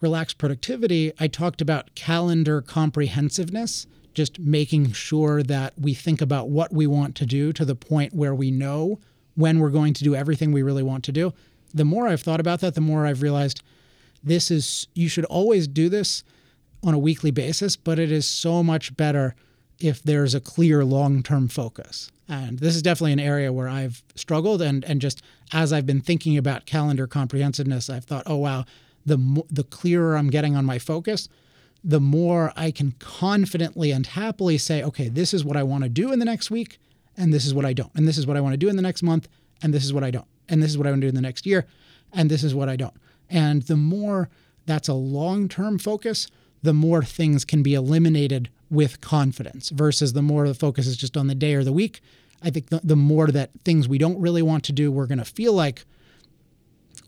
relaxed 0.00 0.38
productivity, 0.38 1.12
I 1.18 1.28
talked 1.28 1.60
about 1.60 1.94
calendar 1.94 2.60
comprehensiveness, 2.60 3.86
just 4.14 4.38
making 4.38 4.92
sure 4.92 5.42
that 5.42 5.72
we 5.78 5.94
think 5.94 6.20
about 6.20 6.48
what 6.48 6.72
we 6.72 6.86
want 6.86 7.14
to 7.16 7.26
do 7.26 7.52
to 7.52 7.64
the 7.64 7.74
point 7.74 8.12
where 8.14 8.34
we 8.34 8.50
know 8.50 8.98
when 9.34 9.58
we're 9.58 9.70
going 9.70 9.94
to 9.94 10.04
do 10.04 10.14
everything 10.14 10.52
we 10.52 10.62
really 10.62 10.82
want 10.82 11.04
to 11.04 11.12
do. 11.12 11.32
The 11.72 11.84
more 11.84 12.08
I've 12.08 12.20
thought 12.20 12.40
about 12.40 12.60
that, 12.60 12.74
the 12.74 12.80
more 12.80 13.06
I've 13.06 13.22
realized 13.22 13.62
this 14.22 14.50
is, 14.50 14.86
you 14.94 15.08
should 15.08 15.24
always 15.26 15.66
do 15.66 15.88
this 15.88 16.22
on 16.84 16.94
a 16.94 16.98
weekly 16.98 17.30
basis, 17.30 17.76
but 17.76 17.98
it 17.98 18.12
is 18.12 18.26
so 18.26 18.62
much 18.62 18.96
better 18.96 19.34
if 19.82 20.02
there's 20.02 20.34
a 20.34 20.40
clear 20.40 20.84
long 20.84 21.22
term 21.22 21.48
focus. 21.48 22.10
And 22.28 22.60
this 22.60 22.76
is 22.76 22.82
definitely 22.82 23.12
an 23.12 23.20
area 23.20 23.52
where 23.52 23.68
I've 23.68 24.02
struggled. 24.14 24.62
And, 24.62 24.84
and 24.84 25.00
just 25.00 25.22
as 25.52 25.72
I've 25.72 25.86
been 25.86 26.00
thinking 26.00 26.38
about 26.38 26.66
calendar 26.66 27.06
comprehensiveness, 27.06 27.90
I've 27.90 28.04
thought, 28.04 28.22
oh, 28.26 28.36
wow, 28.36 28.64
the, 29.04 29.44
the 29.50 29.64
clearer 29.64 30.16
I'm 30.16 30.30
getting 30.30 30.56
on 30.56 30.64
my 30.64 30.78
focus, 30.78 31.28
the 31.84 32.00
more 32.00 32.52
I 32.56 32.70
can 32.70 32.92
confidently 33.00 33.90
and 33.90 34.06
happily 34.06 34.56
say, 34.56 34.82
okay, 34.82 35.08
this 35.08 35.34
is 35.34 35.44
what 35.44 35.56
I 35.56 35.62
want 35.62 35.82
to 35.82 35.90
do 35.90 36.12
in 36.12 36.20
the 36.20 36.24
next 36.24 36.50
week, 36.50 36.78
and 37.16 37.34
this 37.34 37.44
is 37.44 37.52
what 37.52 37.64
I 37.64 37.72
don't. 37.72 37.90
And 37.94 38.06
this 38.06 38.16
is 38.16 38.26
what 38.26 38.36
I 38.36 38.40
want 38.40 38.52
to 38.52 38.58
do 38.58 38.68
in 38.68 38.76
the 38.76 38.82
next 38.82 39.02
month, 39.02 39.28
and 39.62 39.74
this 39.74 39.84
is 39.84 39.92
what 39.92 40.04
I 40.04 40.10
don't. 40.10 40.28
And 40.48 40.62
this 40.62 40.70
is 40.70 40.78
what 40.78 40.86
I 40.86 40.90
want 40.90 41.00
to 41.00 41.06
do 41.06 41.08
in 41.08 41.14
the 41.16 41.20
next 41.20 41.44
year, 41.44 41.66
and 42.12 42.30
this 42.30 42.44
is 42.44 42.54
what 42.54 42.68
I 42.68 42.76
don't. 42.76 42.94
And 43.28 43.62
the 43.62 43.76
more 43.76 44.28
that's 44.64 44.88
a 44.88 44.94
long 44.94 45.48
term 45.48 45.78
focus, 45.78 46.28
the 46.62 46.72
more 46.72 47.02
things 47.02 47.44
can 47.44 47.62
be 47.62 47.74
eliminated 47.74 48.48
with 48.72 49.02
confidence 49.02 49.68
versus 49.68 50.14
the 50.14 50.22
more 50.22 50.48
the 50.48 50.54
focus 50.54 50.86
is 50.86 50.96
just 50.96 51.16
on 51.16 51.26
the 51.26 51.34
day 51.34 51.54
or 51.54 51.62
the 51.62 51.72
week. 51.72 52.00
I 52.42 52.48
think 52.48 52.70
the, 52.70 52.80
the 52.82 52.96
more 52.96 53.26
that 53.28 53.50
things 53.64 53.86
we 53.86 53.98
don't 53.98 54.18
really 54.18 54.40
want 54.40 54.64
to 54.64 54.72
do, 54.72 54.90
we're 54.90 55.06
going 55.06 55.18
to 55.18 55.26
feel 55.26 55.52
like 55.52 55.84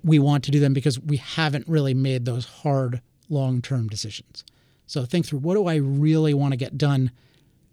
we 0.04 0.18
want 0.18 0.44
to 0.44 0.50
do 0.50 0.60
them 0.60 0.74
because 0.74 1.00
we 1.00 1.16
haven't 1.16 1.66
really 1.66 1.94
made 1.94 2.26
those 2.26 2.44
hard 2.44 3.00
long 3.30 3.62
term 3.62 3.88
decisions. 3.88 4.44
So 4.86 5.06
think 5.06 5.24
through 5.24 5.38
what 5.38 5.54
do 5.54 5.66
I 5.66 5.76
really 5.76 6.34
want 6.34 6.52
to 6.52 6.58
get 6.58 6.76
done 6.76 7.10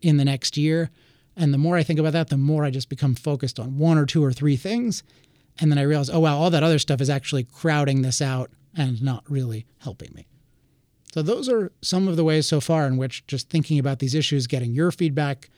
in 0.02 0.16
the 0.16 0.26
next 0.26 0.56
year? 0.56 0.90
And 1.36 1.54
the 1.54 1.58
more 1.58 1.76
I 1.76 1.84
think 1.84 2.00
about 2.00 2.14
that, 2.14 2.30
the 2.30 2.38
more 2.38 2.64
I 2.64 2.70
just 2.70 2.88
become 2.88 3.14
focused 3.14 3.60
on 3.60 3.78
one 3.78 3.98
or 3.98 4.06
two 4.06 4.24
or 4.24 4.32
three 4.32 4.56
things. 4.56 5.04
And 5.60 5.70
then 5.70 5.78
I 5.78 5.84
realize, 5.84 6.10
oh, 6.10 6.22
wow, 6.22 6.38
all 6.38 6.50
that 6.50 6.64
other 6.64 6.80
stuff 6.80 7.02
is 7.02 7.10
actually 7.10 7.44
crowding 7.44 8.04
this 8.04 8.22
out 8.22 8.52
and 8.74 9.02
not 9.02 9.30
really 9.30 9.66
helping 9.80 10.14
me. 10.14 10.28
So, 11.14 11.22
those 11.22 11.50
are 11.50 11.72
some 11.82 12.08
of 12.08 12.16
the 12.16 12.24
ways 12.24 12.48
so 12.48 12.62
far 12.62 12.88
in 12.88 12.96
which 12.98 13.26
just 13.28 13.50
thinking 13.50 13.78
about 13.80 14.00
these 14.00 14.16
issues, 14.16 14.48
getting 14.48 14.74
your 14.74 14.92
feedback, 14.92 15.50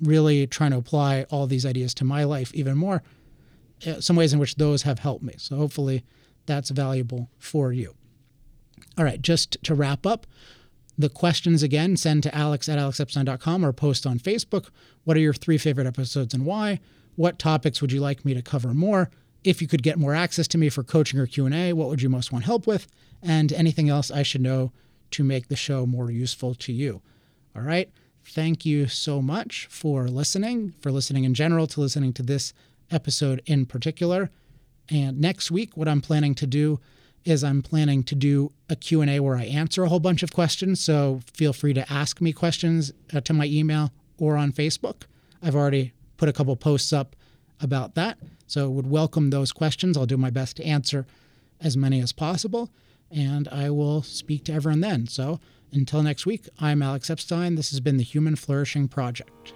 really 0.00 0.46
trying 0.46 0.72
to 0.72 0.76
apply 0.76 1.24
all 1.30 1.46
these 1.46 1.64
ideas 1.64 1.94
to 1.94 2.04
my 2.04 2.24
life 2.24 2.52
even 2.54 2.76
more, 2.76 3.02
uh, 3.86 4.00
some 4.00 4.16
ways 4.16 4.32
in 4.32 4.38
which 4.38 4.56
those 4.56 4.82
have 4.82 4.98
helped 4.98 5.24
me. 5.24 5.34
So, 5.38 5.56
hopefully, 5.56 6.04
that's 6.44 6.70
valuable 6.70 7.30
for 7.38 7.72
you. 7.72 7.94
All 8.98 9.04
right, 9.04 9.22
just 9.22 9.56
to 9.62 9.74
wrap 9.74 10.04
up, 10.04 10.26
the 10.98 11.08
questions 11.08 11.62
again, 11.62 11.96
send 11.96 12.22
to 12.24 12.34
alex 12.34 12.68
at 12.68 12.78
alexepstein.com 12.78 13.64
or 13.64 13.72
post 13.72 14.06
on 14.06 14.18
Facebook. 14.18 14.68
What 15.04 15.16
are 15.16 15.20
your 15.20 15.32
three 15.32 15.56
favorite 15.56 15.86
episodes 15.86 16.34
and 16.34 16.44
why? 16.44 16.80
What 17.16 17.38
topics 17.38 17.80
would 17.80 17.92
you 17.92 18.00
like 18.00 18.24
me 18.24 18.34
to 18.34 18.42
cover 18.42 18.74
more? 18.74 19.10
If 19.42 19.62
you 19.62 19.68
could 19.68 19.82
get 19.82 19.98
more 19.98 20.14
access 20.14 20.46
to 20.48 20.58
me 20.58 20.68
for 20.68 20.82
coaching 20.82 21.18
or 21.18 21.26
Q&A, 21.26 21.72
what 21.72 21.88
would 21.88 22.02
you 22.02 22.10
most 22.10 22.32
want 22.32 22.44
help 22.44 22.66
with? 22.66 22.86
And 23.22 23.50
anything 23.54 23.88
else 23.88 24.10
I 24.10 24.22
should 24.22 24.42
know 24.42 24.72
to 25.12 25.24
make 25.24 25.48
the 25.48 25.56
show 25.56 25.86
more 25.86 26.10
useful 26.10 26.54
to 26.54 26.72
you. 26.72 27.02
All 27.54 27.62
right. 27.62 27.90
Thank 28.24 28.64
you 28.64 28.86
so 28.86 29.20
much 29.20 29.66
for 29.70 30.06
listening, 30.06 30.74
for 30.80 30.92
listening 30.92 31.24
in 31.24 31.34
general, 31.34 31.66
to 31.68 31.80
listening 31.80 32.12
to 32.14 32.22
this 32.22 32.52
episode 32.90 33.42
in 33.46 33.66
particular. 33.66 34.30
And 34.88 35.20
next 35.20 35.50
week, 35.50 35.76
what 35.76 35.88
I'm 35.88 36.00
planning 36.00 36.34
to 36.36 36.46
do 36.46 36.80
is 37.24 37.44
I'm 37.44 37.62
planning 37.62 38.02
to 38.04 38.14
do 38.14 38.52
a 38.68 38.76
Q&A 38.76 39.20
where 39.20 39.36
I 39.36 39.44
answer 39.44 39.84
a 39.84 39.88
whole 39.88 40.00
bunch 40.00 40.22
of 40.22 40.32
questions. 40.32 40.80
So 40.80 41.20
feel 41.32 41.52
free 41.52 41.74
to 41.74 41.92
ask 41.92 42.20
me 42.20 42.32
questions 42.32 42.92
uh, 43.12 43.20
to 43.22 43.32
my 43.32 43.46
email 43.46 43.92
or 44.18 44.36
on 44.36 44.52
Facebook. 44.52 45.02
I've 45.42 45.56
already 45.56 45.92
put 46.16 46.28
a 46.28 46.32
couple 46.32 46.54
posts 46.56 46.92
up 46.92 47.16
about 47.60 47.94
that. 47.94 48.18
So 48.46 48.68
would 48.70 48.88
welcome 48.88 49.30
those 49.30 49.52
questions. 49.52 49.96
I'll 49.96 50.06
do 50.06 50.16
my 50.16 50.30
best 50.30 50.56
to 50.56 50.64
answer 50.64 51.06
as 51.60 51.76
many 51.76 52.00
as 52.00 52.12
possible 52.12 52.70
and 53.10 53.48
I 53.48 53.70
will 53.70 54.02
speak 54.02 54.44
to 54.44 54.52
everyone 54.52 54.80
then. 54.80 55.06
So 55.06 55.40
until 55.72 56.02
next 56.02 56.26
week, 56.26 56.48
I'm 56.58 56.82
Alex 56.82 57.10
Epstein. 57.10 57.54
This 57.54 57.70
has 57.70 57.80
been 57.80 57.96
the 57.96 58.04
Human 58.04 58.36
Flourishing 58.36 58.88
Project. 58.88 59.52